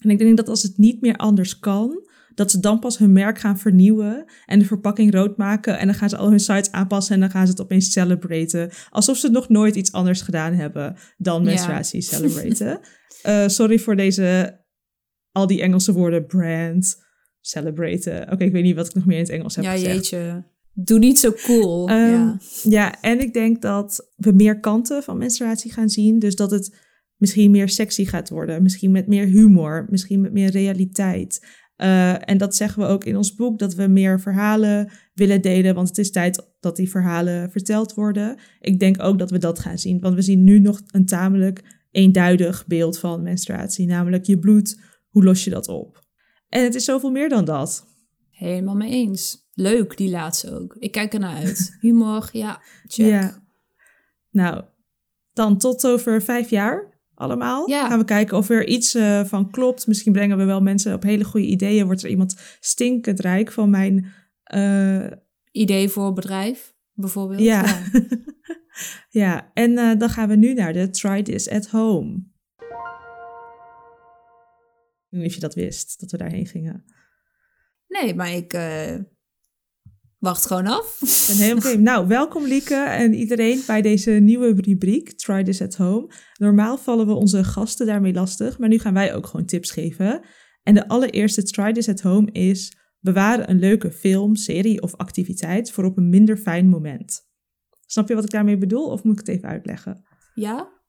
en 0.00 0.10
ik 0.10 0.18
denk 0.18 0.36
dat 0.36 0.48
als 0.48 0.62
het 0.62 0.78
niet 0.78 1.00
meer 1.00 1.16
anders 1.16 1.58
kan, 1.58 2.08
dat 2.40 2.50
ze 2.50 2.60
dan 2.60 2.78
pas 2.78 2.98
hun 2.98 3.12
merk 3.12 3.38
gaan 3.38 3.58
vernieuwen 3.58 4.24
en 4.46 4.58
de 4.58 4.64
verpakking 4.64 5.12
rood 5.12 5.36
maken. 5.36 5.78
En 5.78 5.86
dan 5.86 5.94
gaan 5.94 6.08
ze 6.08 6.16
al 6.16 6.28
hun 6.30 6.40
sites 6.40 6.72
aanpassen 6.72 7.14
en 7.14 7.20
dan 7.20 7.30
gaan 7.30 7.46
ze 7.46 7.52
het 7.52 7.60
opeens 7.60 7.92
celebraten. 7.92 8.70
Alsof 8.90 9.16
ze 9.16 9.28
nog 9.28 9.48
nooit 9.48 9.76
iets 9.76 9.92
anders 9.92 10.20
gedaan 10.20 10.52
hebben 10.52 10.96
dan 11.16 11.44
menstruatie 11.44 12.00
celebraten. 12.00 12.80
Eh, 13.22 13.48
sorry 13.48 13.78
voor 13.78 13.96
deze, 13.96 14.58
al 15.32 15.46
die 15.46 15.60
Engelse 15.62 15.92
woorden, 15.92 16.26
brand, 16.26 17.02
celebraten. 17.40 18.32
Oké, 18.32 18.44
ik 18.44 18.52
weet 18.52 18.62
niet 18.62 18.76
wat 18.76 18.86
ik 18.86 18.94
nog 18.94 19.06
meer 19.06 19.16
in 19.16 19.22
het 19.22 19.32
Engels 19.32 19.56
heb 19.56 19.64
ja, 19.64 19.72
gezegd. 19.72 19.94
jeetje. 19.94 20.44
Doe 20.72 20.98
niet 20.98 21.18
zo 21.18 21.32
cool. 21.32 21.88
Ehm, 21.88 22.10
ja. 22.10 22.38
Ja, 22.62 23.00
en 23.00 23.20
ik 23.20 23.32
denk 23.32 23.62
dat 23.62 24.10
we 24.16 24.32
meer 24.32 24.60
kanten 24.60 25.02
van 25.02 25.18
menstruatie 25.18 25.72
gaan 25.72 25.88
zien. 25.88 26.18
Dus 26.18 26.36
dat 26.36 26.50
het 26.50 26.76
misschien 27.16 27.50
meer 27.50 27.68
sexy 27.68 28.04
gaat 28.04 28.28
worden. 28.28 28.62
Misschien 28.62 28.90
met 28.90 29.06
meer 29.06 29.26
humor. 29.26 29.86
Misschien 29.90 30.20
met 30.20 30.32
meer 30.32 30.50
realiteit. 30.50 31.40
Eh, 31.80 32.28
en 32.28 32.38
dat 32.38 32.56
zeggen 32.56 32.82
we 32.82 32.88
ook 32.88 33.04
in 33.04 33.16
ons 33.16 33.34
boek. 33.34 33.58
Dat 33.58 33.74
we 33.74 33.86
meer 33.86 34.20
verhalen 34.20 34.90
willen 35.14 35.40
delen. 35.40 35.74
Want 35.74 35.88
het 35.88 35.98
is 35.98 36.10
tijd 36.10 36.48
dat 36.60 36.76
die 36.76 36.90
verhalen 36.90 37.50
verteld 37.50 37.94
worden. 37.94 38.38
Ik 38.60 38.78
denk 38.78 39.02
ook 39.02 39.18
dat 39.18 39.30
we 39.30 39.38
dat 39.38 39.58
gaan 39.58 39.78
zien. 39.78 40.00
Want 40.00 40.14
we 40.14 40.22
zien 40.22 40.44
nu 40.44 40.58
nog 40.58 40.80
een 40.86 41.06
tamelijk 41.06 41.62
eenduidig 41.90 42.66
beeld 42.66 42.98
van 42.98 43.22
menstruatie. 43.22 43.86
Namelijk 43.86 44.24
je 44.24 44.38
bloed. 44.38 44.80
Hoe 45.08 45.24
los 45.24 45.44
je 45.44 45.50
dat 45.50 45.68
op? 45.68 46.04
En 46.48 46.64
het 46.64 46.74
is 46.74 46.84
zoveel 46.84 47.10
meer 47.10 47.28
dan 47.28 47.44
dat. 47.44 47.86
Helemaal 48.30 48.76
mee 48.76 48.90
eens. 48.90 49.48
Leuk, 49.54 49.96
die 49.96 50.10
laatste 50.10 50.58
ook. 50.60 50.76
Ik 50.78 50.92
kijk 50.92 51.14
ernaar 51.14 51.36
uit. 51.36 51.76
Humor, 51.80 52.28
ja, 52.32 52.62
check. 52.86 53.06
Ja. 53.06 53.42
Nou, 54.30 54.64
dan 55.32 55.58
tot 55.58 55.86
over 55.86 56.22
vijf 56.22 56.50
jaar 56.50 56.89
allemaal. 57.20 57.68
Ja. 57.68 57.88
Gaan 57.88 57.98
we 57.98 58.04
kijken 58.04 58.36
of 58.36 58.48
er 58.50 58.66
iets 58.66 58.94
eh, 58.94 59.24
van 59.24 59.50
klopt. 59.50 59.86
Misschien 59.86 60.12
brengen 60.12 60.36
we 60.38 60.44
wel 60.44 60.60
mensen 60.60 60.94
op 60.94 61.02
hele 61.02 61.24
goede 61.24 61.46
ideeën. 61.46 61.86
Wordt 61.86 62.02
er 62.02 62.10
iemand 62.10 62.36
stinkend 62.60 63.20
rijk 63.20 63.52
van 63.52 63.70
mijn... 63.70 64.12
eh, 64.42 65.06
Idee 65.52 65.88
voor 65.88 66.12
bedrijf, 66.12 66.74
bijvoorbeeld. 66.92 67.40
ja. 67.40 67.82
ja, 69.08 69.50
en 69.54 69.78
eh, 69.78 69.98
dan 69.98 70.10
gaan 70.10 70.28
we 70.28 70.36
nu 70.36 70.54
naar 70.54 70.72
de 70.72 70.90
Try 70.90 71.22
This 71.22 71.48
at 71.50 71.66
Home. 71.66 72.28
Ik 75.08 75.18
weet 75.18 75.20
niet 75.20 75.28
of 75.28 75.34
je 75.34 75.40
dat 75.40 75.54
wist, 75.54 76.00
dat 76.00 76.10
we 76.10 76.16
daarheen 76.16 76.46
gingen. 76.46 76.84
Nee, 77.88 78.14
maar 78.14 78.32
ik 78.32 78.52
wacht 80.20 80.46
gewoon 80.46 80.66
af. 80.66 80.98
Ben 81.26 81.36
helemaal 81.36 81.70
game. 81.70 81.82
Nou, 81.82 82.06
welkom 82.06 82.44
Lieke 82.44 82.74
en 82.74 83.14
iedereen 83.14 83.62
bij 83.66 83.82
deze 83.82 84.10
nieuwe 84.10 84.54
rubriek 84.60 85.12
Try 85.12 85.42
This 85.42 85.62
at 85.62 85.76
Home. 85.76 86.10
Normaal 86.38 86.78
vallen 86.78 87.06
we 87.06 87.12
onze 87.12 87.44
gasten 87.44 87.86
daarmee 87.86 88.12
lastig, 88.12 88.58
maar 88.58 88.68
nu 88.68 88.78
gaan 88.78 88.94
wij 88.94 89.14
ook 89.14 89.26
gewoon 89.26 89.46
tips 89.46 89.70
geven. 89.70 90.24
En 90.62 90.74
de 90.74 90.88
allereerste 90.88 91.42
Try 91.42 91.72
This 91.72 91.88
at 91.88 92.00
Home 92.00 92.32
is 92.32 92.76
bewaren 93.00 93.50
een 93.50 93.58
leuke 93.58 93.92
film, 93.92 94.36
serie 94.36 94.82
of 94.82 94.96
activiteit 94.96 95.70
voor 95.70 95.84
op 95.84 95.96
een 95.96 96.08
minder 96.08 96.36
fijn 96.36 96.68
moment. 96.68 97.28
Snap 97.86 98.08
je 98.08 98.14
wat 98.14 98.24
ik 98.24 98.30
daarmee 98.30 98.58
bedoel 98.58 98.86
of 98.86 99.02
moet 99.02 99.20
ik 99.20 99.26
het 99.26 99.36
even 99.36 99.48
uitleggen? 99.48 100.04
Ja? 100.34 100.79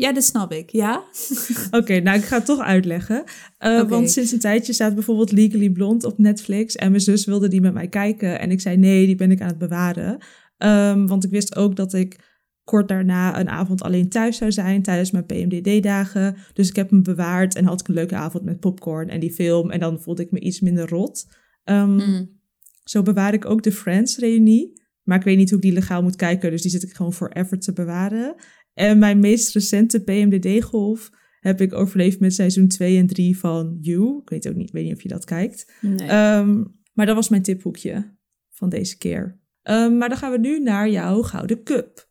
Ja, 0.00 0.12
dit 0.12 0.24
snap 0.24 0.52
ik. 0.52 0.70
Ja? 0.70 1.04
Oké, 1.80 2.00
nou 2.00 2.18
ik 2.18 2.24
ga 2.24 2.36
het 2.36 2.44
toch 2.44 2.60
uitleggen. 2.60 3.24
Uh, 3.58 3.78
Oké. 3.78 3.88
Want 3.88 4.10
sinds 4.10 4.32
een 4.32 4.38
tijdje 4.38 4.72
staat 4.72 4.94
bijvoorbeeld 4.94 5.32
Legally 5.32 5.70
Blonde 5.70 6.06
op 6.06 6.18
Netflix. 6.18 6.76
En 6.76 6.90
mijn 6.90 7.02
zus 7.02 7.24
wilde 7.24 7.48
die 7.48 7.60
met 7.60 7.74
mij 7.74 7.88
kijken. 7.88 8.38
En 8.40 8.50
ik 8.50 8.60
zei 8.60 8.76
nee, 8.76 9.06
die 9.06 9.14
ben 9.14 9.30
ik 9.30 9.40
aan 9.40 9.48
het 9.48 9.58
bewaren. 9.58 10.18
Ehm, 10.56 11.06
want 11.06 11.24
ik 11.24 11.30
wist 11.30 11.56
ook 11.56 11.76
dat 11.76 11.92
ik 11.92 12.18
kort 12.64 12.88
daarna 12.88 13.40
een 13.40 13.48
avond 13.48 13.82
alleen 13.82 14.08
thuis 14.08 14.36
zou 14.36 14.52
zijn 14.52 14.82
tijdens 14.82 15.10
mijn 15.10 15.26
PMDD-dagen. 15.26 16.36
Dus 16.52 16.68
ik 16.68 16.76
heb 16.76 16.90
hem 16.90 17.02
bewaard 17.02 17.54
en 17.54 17.64
had 17.64 17.80
ik 17.80 17.88
een 17.88 17.94
leuke 17.94 18.16
avond 18.16 18.44
met 18.44 18.60
popcorn 18.60 19.08
en 19.08 19.20
die 19.20 19.32
film. 19.32 19.70
En 19.70 19.80
dan 19.80 20.00
voelde 20.00 20.22
ik 20.22 20.30
me 20.30 20.40
iets 20.40 20.60
minder 20.60 20.88
rot. 20.88 21.26
Ehm, 21.64 21.94
Mm. 21.94 22.38
Zo 22.84 23.02
bewaar 23.02 23.34
ik 23.34 23.44
ook 23.44 23.62
de 23.62 23.72
Friends-reunie. 23.72 24.80
Maar 25.02 25.18
ik 25.18 25.24
weet 25.24 25.36
niet 25.36 25.48
hoe 25.48 25.58
ik 25.58 25.64
die 25.64 25.72
legaal 25.72 26.02
moet 26.02 26.16
kijken. 26.16 26.50
Dus 26.50 26.62
die 26.62 26.70
zit 26.70 26.82
ik 26.82 26.92
gewoon 26.92 27.12
forever 27.12 27.58
te 27.58 27.72
bewaren. 27.72 28.34
En 28.80 28.98
mijn 28.98 29.18
meest 29.18 29.54
recente 29.54 30.02
PMDD-golf 30.02 31.10
heb 31.40 31.60
ik 31.60 31.72
overleefd 31.72 32.20
met 32.20 32.34
seizoen 32.34 32.68
2 32.68 32.98
en 32.98 33.06
3 33.06 33.38
van 33.38 33.78
You. 33.80 34.20
Ik 34.20 34.28
weet 34.28 34.48
ook 34.48 34.54
niet, 34.54 34.70
weet 34.70 34.84
niet 34.84 34.94
of 34.94 35.02
je 35.02 35.08
dat 35.08 35.24
kijkt. 35.24 35.72
Nee. 35.80 36.08
Ehm, 36.08 36.64
maar 36.92 37.06
dat 37.06 37.14
was 37.14 37.28
mijn 37.28 37.42
tiphoekje 37.42 38.16
van 38.50 38.68
deze 38.68 38.98
keer. 38.98 39.40
Ehm, 39.62 39.96
maar 39.96 40.08
dan 40.08 40.18
gaan 40.18 40.30
we 40.30 40.38
nu 40.38 40.60
naar 40.60 40.88
jouw 40.88 41.22
Gouden 41.22 41.62
Cup. 41.62 42.08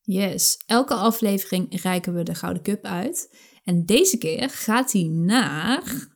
Yes, 0.00 0.62
elke 0.66 0.94
aflevering 0.94 1.82
reiken 1.82 2.14
we 2.14 2.22
de 2.22 2.34
Gouden 2.34 2.62
Cup 2.62 2.84
uit. 2.84 3.36
En 3.64 3.84
deze 3.84 4.18
keer 4.18 4.50
gaat 4.50 4.92
hij 4.92 5.08
naar 5.08 6.08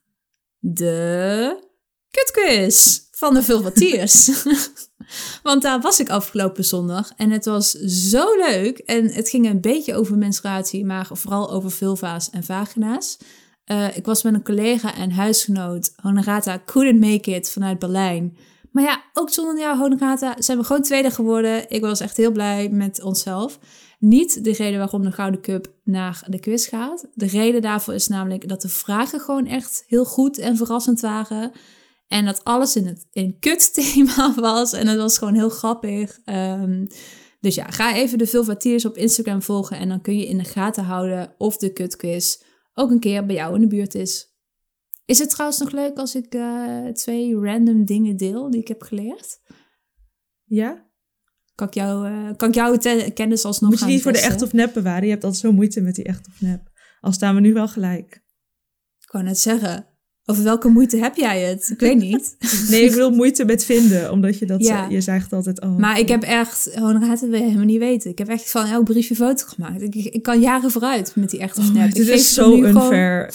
de 0.59 1.71
kutquiz 2.13 3.01
van 3.11 3.35
de 3.35 3.43
Vulvatiers. 3.43 4.45
Want 5.43 5.63
daar 5.63 5.81
was 5.81 6.01
ik 6.01 6.09
afgelopen 6.09 6.65
zondag 6.65 7.13
en 7.17 7.31
het 7.31 7.45
was 7.45 7.71
zo 7.81 8.37
leuk. 8.37 8.79
En 8.79 9.13
het 9.13 9.29
ging 9.29 9.49
een 9.49 9.61
beetje 9.61 9.95
over 9.95 10.19
menstruatie, 10.19 10.85
maar 10.85 11.09
vooral 11.13 11.51
over 11.51 11.71
vulva's 11.71 12.31
en 12.31 12.45
vagina's. 12.45 13.19
Eh, 13.65 13.97
ik 13.97 14.05
was 14.05 14.23
met 14.23 14.35
een 14.35 14.45
collega 14.45 14.95
en 14.95 15.11
huisgenoot, 15.11 15.93
Honorata 15.97 16.63
couldn't 16.65 17.01
make 17.01 17.31
it 17.31 17.51
vanuit 17.51 17.79
Berlijn. 17.79 18.37
Maar 18.71 18.83
ja, 18.83 19.03
ook 19.13 19.31
zonder 19.31 19.59
jou, 19.59 19.79
Honorata, 19.79 20.35
zijn 20.39 20.59
we 20.59 20.65
gewoon 20.65 20.83
tweede 20.83 21.11
geworden. 21.11 21.71
Ik 21.71 21.81
was 21.81 22.01
echt 22.01 22.17
heel 22.17 22.33
blij 22.33 22.69
met 22.69 23.03
onszelf. 23.03 23.59
Niet 23.99 24.45
de 24.45 24.53
reden 24.53 24.79
waarom 24.79 25.03
de 25.03 25.13
Gouden 25.13 25.41
Cup 25.41 25.73
naar 25.85 26.25
de 26.27 26.41
quiz 26.41 26.69
gaat. 26.69 27.07
De 27.15 27.27
reden 27.27 27.63
daarvoor 27.63 27.95
is 27.95 28.09
namelijk 28.09 28.49
dat 28.49 28.63
de 28.63 28.69
vragen 28.69 29.21
gewoon 29.21 29.47
echt 29.47 29.85
heel 29.87 30.05
goed 30.05 30.39
en 30.39 30.57
verrassend 30.57 31.01
waren. 31.01 31.53
En 32.13 32.25
dat 32.25 32.45
alles 32.45 32.77
in 32.77 32.87
het 32.87 33.07
in 33.13 33.39
kut 33.39 33.75
thema 33.75 34.35
was. 34.41 34.73
En 34.73 34.87
het 34.87 34.99
was 34.99 35.19
gewoon 35.19 35.35
heel 35.35 35.49
grappig. 35.49 36.21
Ehm, 36.25 36.87
dus 37.41 37.55
ja, 37.55 37.71
ga 37.71 37.95
even 37.95 38.19
de 38.19 38.27
Vulvatiers 38.27 38.85
op 38.85 38.97
Instagram 38.97 39.43
volgen. 39.43 39.77
En 39.79 39.89
dan 39.89 40.01
kun 40.01 40.17
je 40.17 40.27
in 40.27 40.39
de 40.39 40.45
gaten 40.45 40.85
houden 40.85 41.35
of 41.39 41.57
de 41.57 41.73
kutquiz 41.73 42.43
ook 42.75 42.91
een 42.91 43.01
keer 43.01 43.27
bij 43.27 43.35
jou 43.35 43.55
in 43.55 43.61
de 43.61 43.67
buurt 43.67 43.95
is. 43.95 44.37
Is 45.05 45.19
het 45.19 45.31
trouwens 45.31 45.61
nog 45.61 45.71
leuk 45.71 45.99
als 45.99 46.15
ik 46.15 46.35
eh, 46.35 46.87
twee 46.87 47.35
random 47.35 47.85
dingen 47.85 48.17
deel 48.17 48.51
die 48.51 48.61
ik 48.61 48.69
heb 48.69 48.83
geleerd? 48.83 49.41
Ja? 50.45 50.91
Kan 51.55 51.67
ik, 51.67 51.75
jou, 51.75 52.07
eh, 52.07 52.37
kan 52.37 52.49
ik 52.49 52.55
jouw 52.55 52.77
kennis 53.15 53.45
alsnog 53.45 53.71
Moet 53.71 53.79
je 53.79 53.85
niet 53.85 54.03
voor 54.03 54.13
de 54.13 54.21
echt 54.21 54.43
of 54.43 54.53
nep 54.53 54.73
bewaren? 54.75 55.05
Je 55.05 55.11
hebt 55.11 55.25
altijd 55.25 55.43
zo 55.43 55.53
moeite 55.53 55.81
met 55.81 55.95
die 55.95 56.05
echt 56.05 56.29
of 56.29 56.41
nep. 56.41 56.71
Al 57.01 57.13
staan 57.13 57.35
we 57.35 57.41
nu 57.41 57.53
wel 57.53 57.69
gelijk. 57.69 58.25
Ik 59.01 59.11
wou 59.11 59.25
net 59.25 59.39
zeggen. 59.39 59.87
Over 60.27 60.45
welke 60.45 60.69
moeite 60.69 60.97
heb 60.97 61.17
jij 61.17 61.41
het? 61.43 61.69
Ik 61.71 61.81
weet 61.81 61.99
niet. 61.99 62.37
Nee, 62.71 62.85
ik 62.85 62.91
bedoel 62.91 63.11
moeite 63.11 63.45
met 63.45 63.65
vinden. 63.65 64.11
Omdat 64.13 64.39
je 64.39 64.47
dat... 64.47 64.65
Ja. 64.65 64.87
Je 64.89 65.01
zegt 65.01 65.33
altijd... 65.33 65.61
Oh, 65.61 65.77
Maar 65.77 65.99
ik 65.99 66.09
heb 66.09 66.23
echt, 66.23 66.65
het 66.75 67.21
wil 67.21 67.33
je 67.33 67.37
helemaal 67.43 67.65
niet 67.65 67.79
weten. 67.79 68.11
Ik 68.11 68.19
heb 68.19 68.29
echt 68.29 68.51
van 68.51 68.67
elk 68.67 68.85
briefje 68.85 69.15
foto 69.15 69.45
gemaakt. 69.47 69.83
Ik, 69.83 69.95
ik 69.95 70.23
kan 70.23 70.41
jaren 70.41 70.71
vooruit 70.71 71.13
met 71.17 71.31
die 71.31 71.41
echt 71.41 71.59
of 71.59 71.69
Oh, 71.69 71.85
dit 71.93 72.09
is 72.09 72.35
zo 72.35 72.43
gewoon- 72.51 72.65
unfair. 72.65 73.31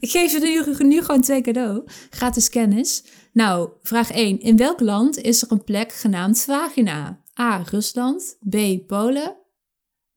Ik 0.00 0.10
geef 0.10 0.32
je 0.32 0.64
nu, 0.78 0.86
nu 0.88 1.02
gewoon 1.02 1.20
twee 1.20 1.40
cadeau. 1.40 1.82
Gratis 2.10 2.48
kennis. 2.48 3.04
Nou, 3.32 3.68
vraag 3.82 4.10
1. 4.12 4.40
In 4.40 4.56
welk 4.56 4.80
land 4.80 5.18
is 5.18 5.42
er 5.42 5.52
een 5.52 5.64
plek 5.64 5.92
genaamd 5.92 6.40
vagina? 6.40 7.20
A. 7.40 7.62
Rusland. 7.70 8.36
B. 8.50 8.56
Polen. 8.86 9.36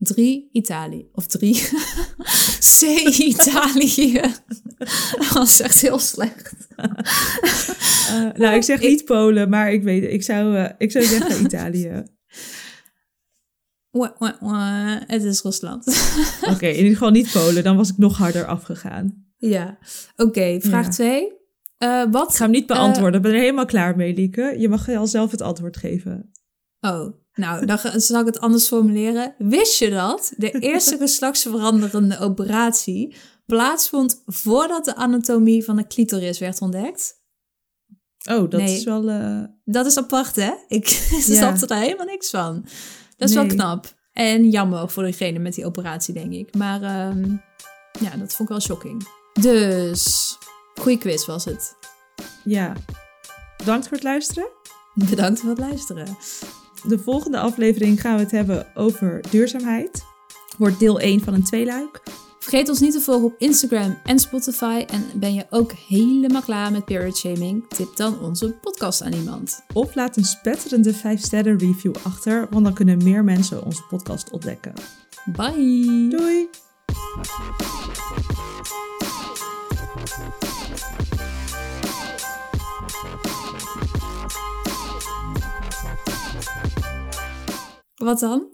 3. 0.04 0.50
Italië. 0.52 1.08
Of 1.14 1.28
3. 1.28 1.54
C. 2.80 2.82
Italië. 3.18 4.22
Dat 5.18 5.30
was 5.34 5.60
echt 5.60 5.82
heel 5.82 6.00
slecht. 6.00 6.54
Eh, 6.76 8.32
nou, 8.34 8.56
ik 8.56 8.64
zeg 8.64 8.80
Ik- 8.82 8.90
niet 8.90 9.06
Polen, 9.06 9.50
maar 9.50 9.72
ik 9.74 9.84
weet 9.84 10.04
Ik 10.04 10.24
zou, 10.24 10.58
eh, 10.58 10.70
ik 10.78 10.92
zou 10.92 11.06
zeggen 11.06 11.46
Italië. 11.46 12.04
Het 15.08 15.24
is 15.24 15.42
Rusland. 15.42 15.86
Oké, 16.52 16.68
in 16.68 16.76
ieder 16.76 16.92
geval 16.92 17.10
niet 17.12 17.32
Polen. 17.32 17.64
Dan 17.64 17.76
was 17.78 17.90
ik 17.90 17.98
nog 17.98 18.18
harder 18.18 18.46
afgegaan. 18.46 19.26
ja. 19.38 19.78
Oké, 20.16 20.58
vraag 20.62 20.86
Ja. 20.86 20.92
2. 20.92 21.32
Eh, 21.78 22.04
wat? 22.12 22.30
Ik 22.30 22.36
ga 22.36 22.44
hem 22.44 22.52
niet 22.52 22.68
beantwoorden. 22.68 23.16
Ik 23.16 23.22
ben 23.22 23.34
er 23.34 23.40
helemaal 23.40 23.66
klaar 23.66 23.96
mee, 23.96 24.14
Lieke. 24.14 24.56
Je 24.58 24.70
mag 24.70 24.90
al 24.90 25.08
zelf 25.08 25.32
het 25.32 25.42
antwoord 25.42 25.78
geven. 25.78 26.32
Oh, 26.86 27.14
nou, 27.34 27.66
dan 27.66 27.80
zal 27.96 28.20
ik 28.20 28.26
het 28.26 28.40
anders 28.40 28.68
formuleren. 28.68 29.36
Wist 29.38 29.80
je 29.80 29.90
dat 29.90 30.34
de 30.38 30.52
eerste 30.52 30.98
geslachtsveranderende 31.08 32.20
operatie 32.20 33.16
plaatsvond 33.46 34.22
voordat 34.26 34.86
de 34.86 34.96
anatomie 34.96 35.64
van 35.64 35.76
de 35.76 35.88
clitoris 35.88 36.40
werd 36.40 36.62
ontdekt? 36.62 37.22
Oh, 38.30 38.50
dat 38.50 38.62
Nee. 38.62 38.76
is 38.78 38.84
wel... 38.84 39.10
eh, 39.10 39.44
Dat 39.66 39.86
is 39.86 39.98
apart, 39.98 40.36
hè? 40.36 40.52
Ik 40.68 40.88
Ja. 41.10 41.20
snap 41.20 41.70
er 41.70 41.78
helemaal 41.78 42.06
niks 42.06 42.30
van. 42.30 42.66
Dat 43.18 43.30
is 43.30 43.36
wel 43.36 43.46
knap. 43.48 43.94
En 44.12 44.50
jammer 44.50 44.90
voor 44.90 45.04
degene 45.04 45.40
met 45.40 45.54
die 45.54 45.66
operatie, 45.66 46.14
denk 46.14 46.34
ik. 46.34 46.54
Maar 46.56 46.82
ehm, 46.82 47.30
ja, 48.00 48.10
dat 48.18 48.34
vond 48.34 48.40
ik 48.40 48.48
wel 48.48 48.60
shocking. 48.62 49.08
Dus, 49.42 50.38
goede 50.82 50.98
quiz 50.98 51.26
was 51.26 51.46
het. 51.46 51.76
ja. 52.44 52.74
Bedankt 53.58 53.88
voor 53.88 53.96
het 53.98 54.06
luisteren. 54.06 54.48
Bedankt 54.94 55.40
voor 55.40 55.50
het 55.50 55.60
luisteren. 55.60 56.18
De 56.88 57.00
volgende 57.00 57.40
aflevering 57.40 58.02
gaan 58.02 58.16
we 58.16 58.22
het 58.22 58.32
hebben 58.32 58.68
over 58.76 59.22
duurzaamheid. 59.30 60.04
Wordt 60.58 60.80
deel 60.80 61.00
1 61.00 61.22
van 61.22 61.34
een 61.34 61.44
tweeluik. 61.44 62.02
Vergeet 62.40 62.70
ons 62.70 62.80
niet 62.80 62.92
te 62.92 63.00
volgen 63.00 63.26
op 63.26 63.36
Instagram 63.38 63.98
en 64.04 64.20
Spotify. 64.20 64.86
En 64.88 65.06
ben 65.16 65.34
je 65.34 65.46
ook 65.50 65.72
helemaal 65.72 66.42
klaar 66.42 66.72
met 66.72 66.86
period 66.86 67.18
shaming? 67.18 67.68
Tip 67.68 67.96
dan 67.96 68.20
onze 68.20 68.52
podcast 68.52 69.02
aan 69.02 69.14
iemand. 69.14 69.64
Of 69.74 69.96
laat 69.96 70.18
een 70.18 70.26
spetterende 70.26 70.94
5 70.94 71.22
sterren 71.22 71.58
review 71.58 71.96
achter, 72.04 72.48
want 72.50 72.64
dan 72.64 72.74
kunnen 72.74 73.04
meer 73.04 73.24
mensen 73.24 73.66
onze 73.66 73.84
podcast 73.84 74.32
ontdekken. 74.32 74.74
Bye! 75.26 76.08
Doei! 76.10 76.50
Wat 88.04 88.20
dan? 88.20 88.48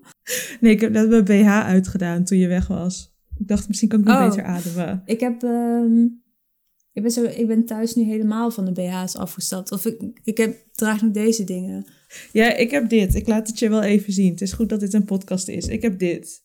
Nee, 0.59 0.71
ik 0.73 0.81
heb 0.81 0.91
net 0.91 1.09
mijn 1.09 1.23
BH 1.23 1.47
uitgedaan 1.47 2.23
toen 2.23 2.37
je 2.37 2.47
weg 2.47 2.67
was. 2.67 3.13
Ik 3.37 3.47
dacht, 3.47 3.67
misschien 3.67 3.89
kan 3.89 3.99
ik 3.99 4.05
nog 4.05 4.15
Oh. 4.15 4.29
beter 4.29 4.43
ademen. 4.43 5.01
Ik 5.05 5.19
heb... 5.19 5.43
ehm, 5.43 6.03
ik, 6.91 7.01
ben 7.01 7.11
zo, 7.11 7.23
ik 7.23 7.47
ben 7.47 7.65
thuis 7.65 7.95
nu 7.95 8.03
helemaal 8.03 8.51
van 8.51 8.65
de 8.65 8.71
BH's 8.71 9.15
afgestapt. 9.15 9.71
Of 9.71 9.85
ik, 9.85 10.19
ik 10.23 10.37
heb, 10.37 10.57
draag 10.73 11.01
nog 11.01 11.11
deze 11.11 11.43
dingen. 11.43 11.85
Ja, 12.31 12.55
ik 12.55 12.71
heb 12.71 12.89
dit. 12.89 13.15
Ik 13.15 13.27
laat 13.27 13.47
het 13.47 13.59
je 13.59 13.69
wel 13.69 13.81
even 13.81 14.13
zien. 14.13 14.31
Het 14.31 14.41
is 14.41 14.53
goed 14.53 14.69
dat 14.69 14.79
dit 14.79 14.93
een 14.93 15.05
podcast 15.05 15.47
is. 15.47 15.67
Ik 15.67 15.81
heb 15.81 15.99
dit. 15.99 16.43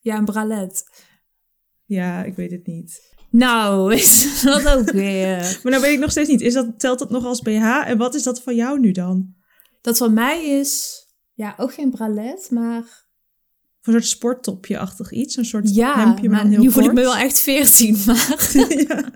Ja, 0.00 0.16
een 0.18 0.24
bralet. 0.24 0.84
Ja, 1.84 2.24
ik 2.24 2.34
weet 2.34 2.50
het 2.50 2.66
niet. 2.66 3.14
Nou, 3.30 3.94
is 3.94 4.42
dat 4.42 4.68
ook 4.68 4.90
weer. 4.90 5.60
Maar 5.62 5.72
nou 5.72 5.80
weet 5.82 5.92
ik 5.94 5.98
nog 6.00 6.10
steeds 6.10 6.28
niet. 6.28 6.40
Is 6.40 6.54
dat, 6.54 6.78
telt 6.78 6.98
dat 6.98 7.10
nog 7.10 7.24
als 7.24 7.40
BH? 7.40 7.82
En 7.86 7.98
wat 7.98 8.14
is 8.14 8.22
dat 8.22 8.42
van 8.42 8.54
jou 8.54 8.80
nu 8.80 8.92
dan? 8.92 9.34
Dat 9.80 9.96
van 9.96 10.12
mij 10.14 10.44
is, 10.58 11.02
ja, 11.36 11.54
ook 11.56 11.74
geen 11.74 11.90
bralet, 11.90 12.48
maar 12.50 12.76
Een 13.82 13.92
soort 13.92 14.06
sporttopje-achtig 14.06 15.10
iets? 15.12 15.36
Een 15.36 15.44
soort 15.44 15.74
ja, 15.74 15.94
hemdje, 16.04 16.28
maar 16.28 16.42
maar 16.42 16.50
heel 16.50 16.60
nu 16.62 16.70
voel 16.70 16.84
ik 16.84 16.92
me 16.92 17.00
wel 17.00 17.16
echt 17.16 17.38
14, 17.38 17.96
maar 18.06 18.52
ja. 18.88 19.10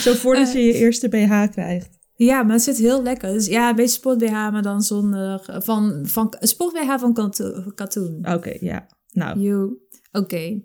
Zo 0.00 0.12
voordat 0.14 0.46
Eh. 0.46 0.52
je 0.54 0.60
je 0.60 0.72
eerste 0.72 1.08
BH 1.08 1.50
krijgt. 1.50 1.98
ja, 2.14 2.42
maar 2.42 2.52
het 2.54 2.62
zit 2.62 2.76
heel 2.76 3.02
lekker. 3.02 3.32
Dus 3.32 3.46
ja, 3.46 3.68
een 3.68 3.74
beetje 3.76 3.90
sport 3.96 4.18
BH, 4.18 4.30
maar 4.30 4.62
dan 4.62 4.82
zonder 4.82 5.40
van 5.62 5.98
van 6.02 6.34
sport 6.40 6.72
BH 6.72 6.98
van 6.98 7.14
katoen. 7.74 8.26
Oké, 8.28 8.56
ja. 8.60 8.86
Nou. 9.10 9.76
Oké. 10.12 10.60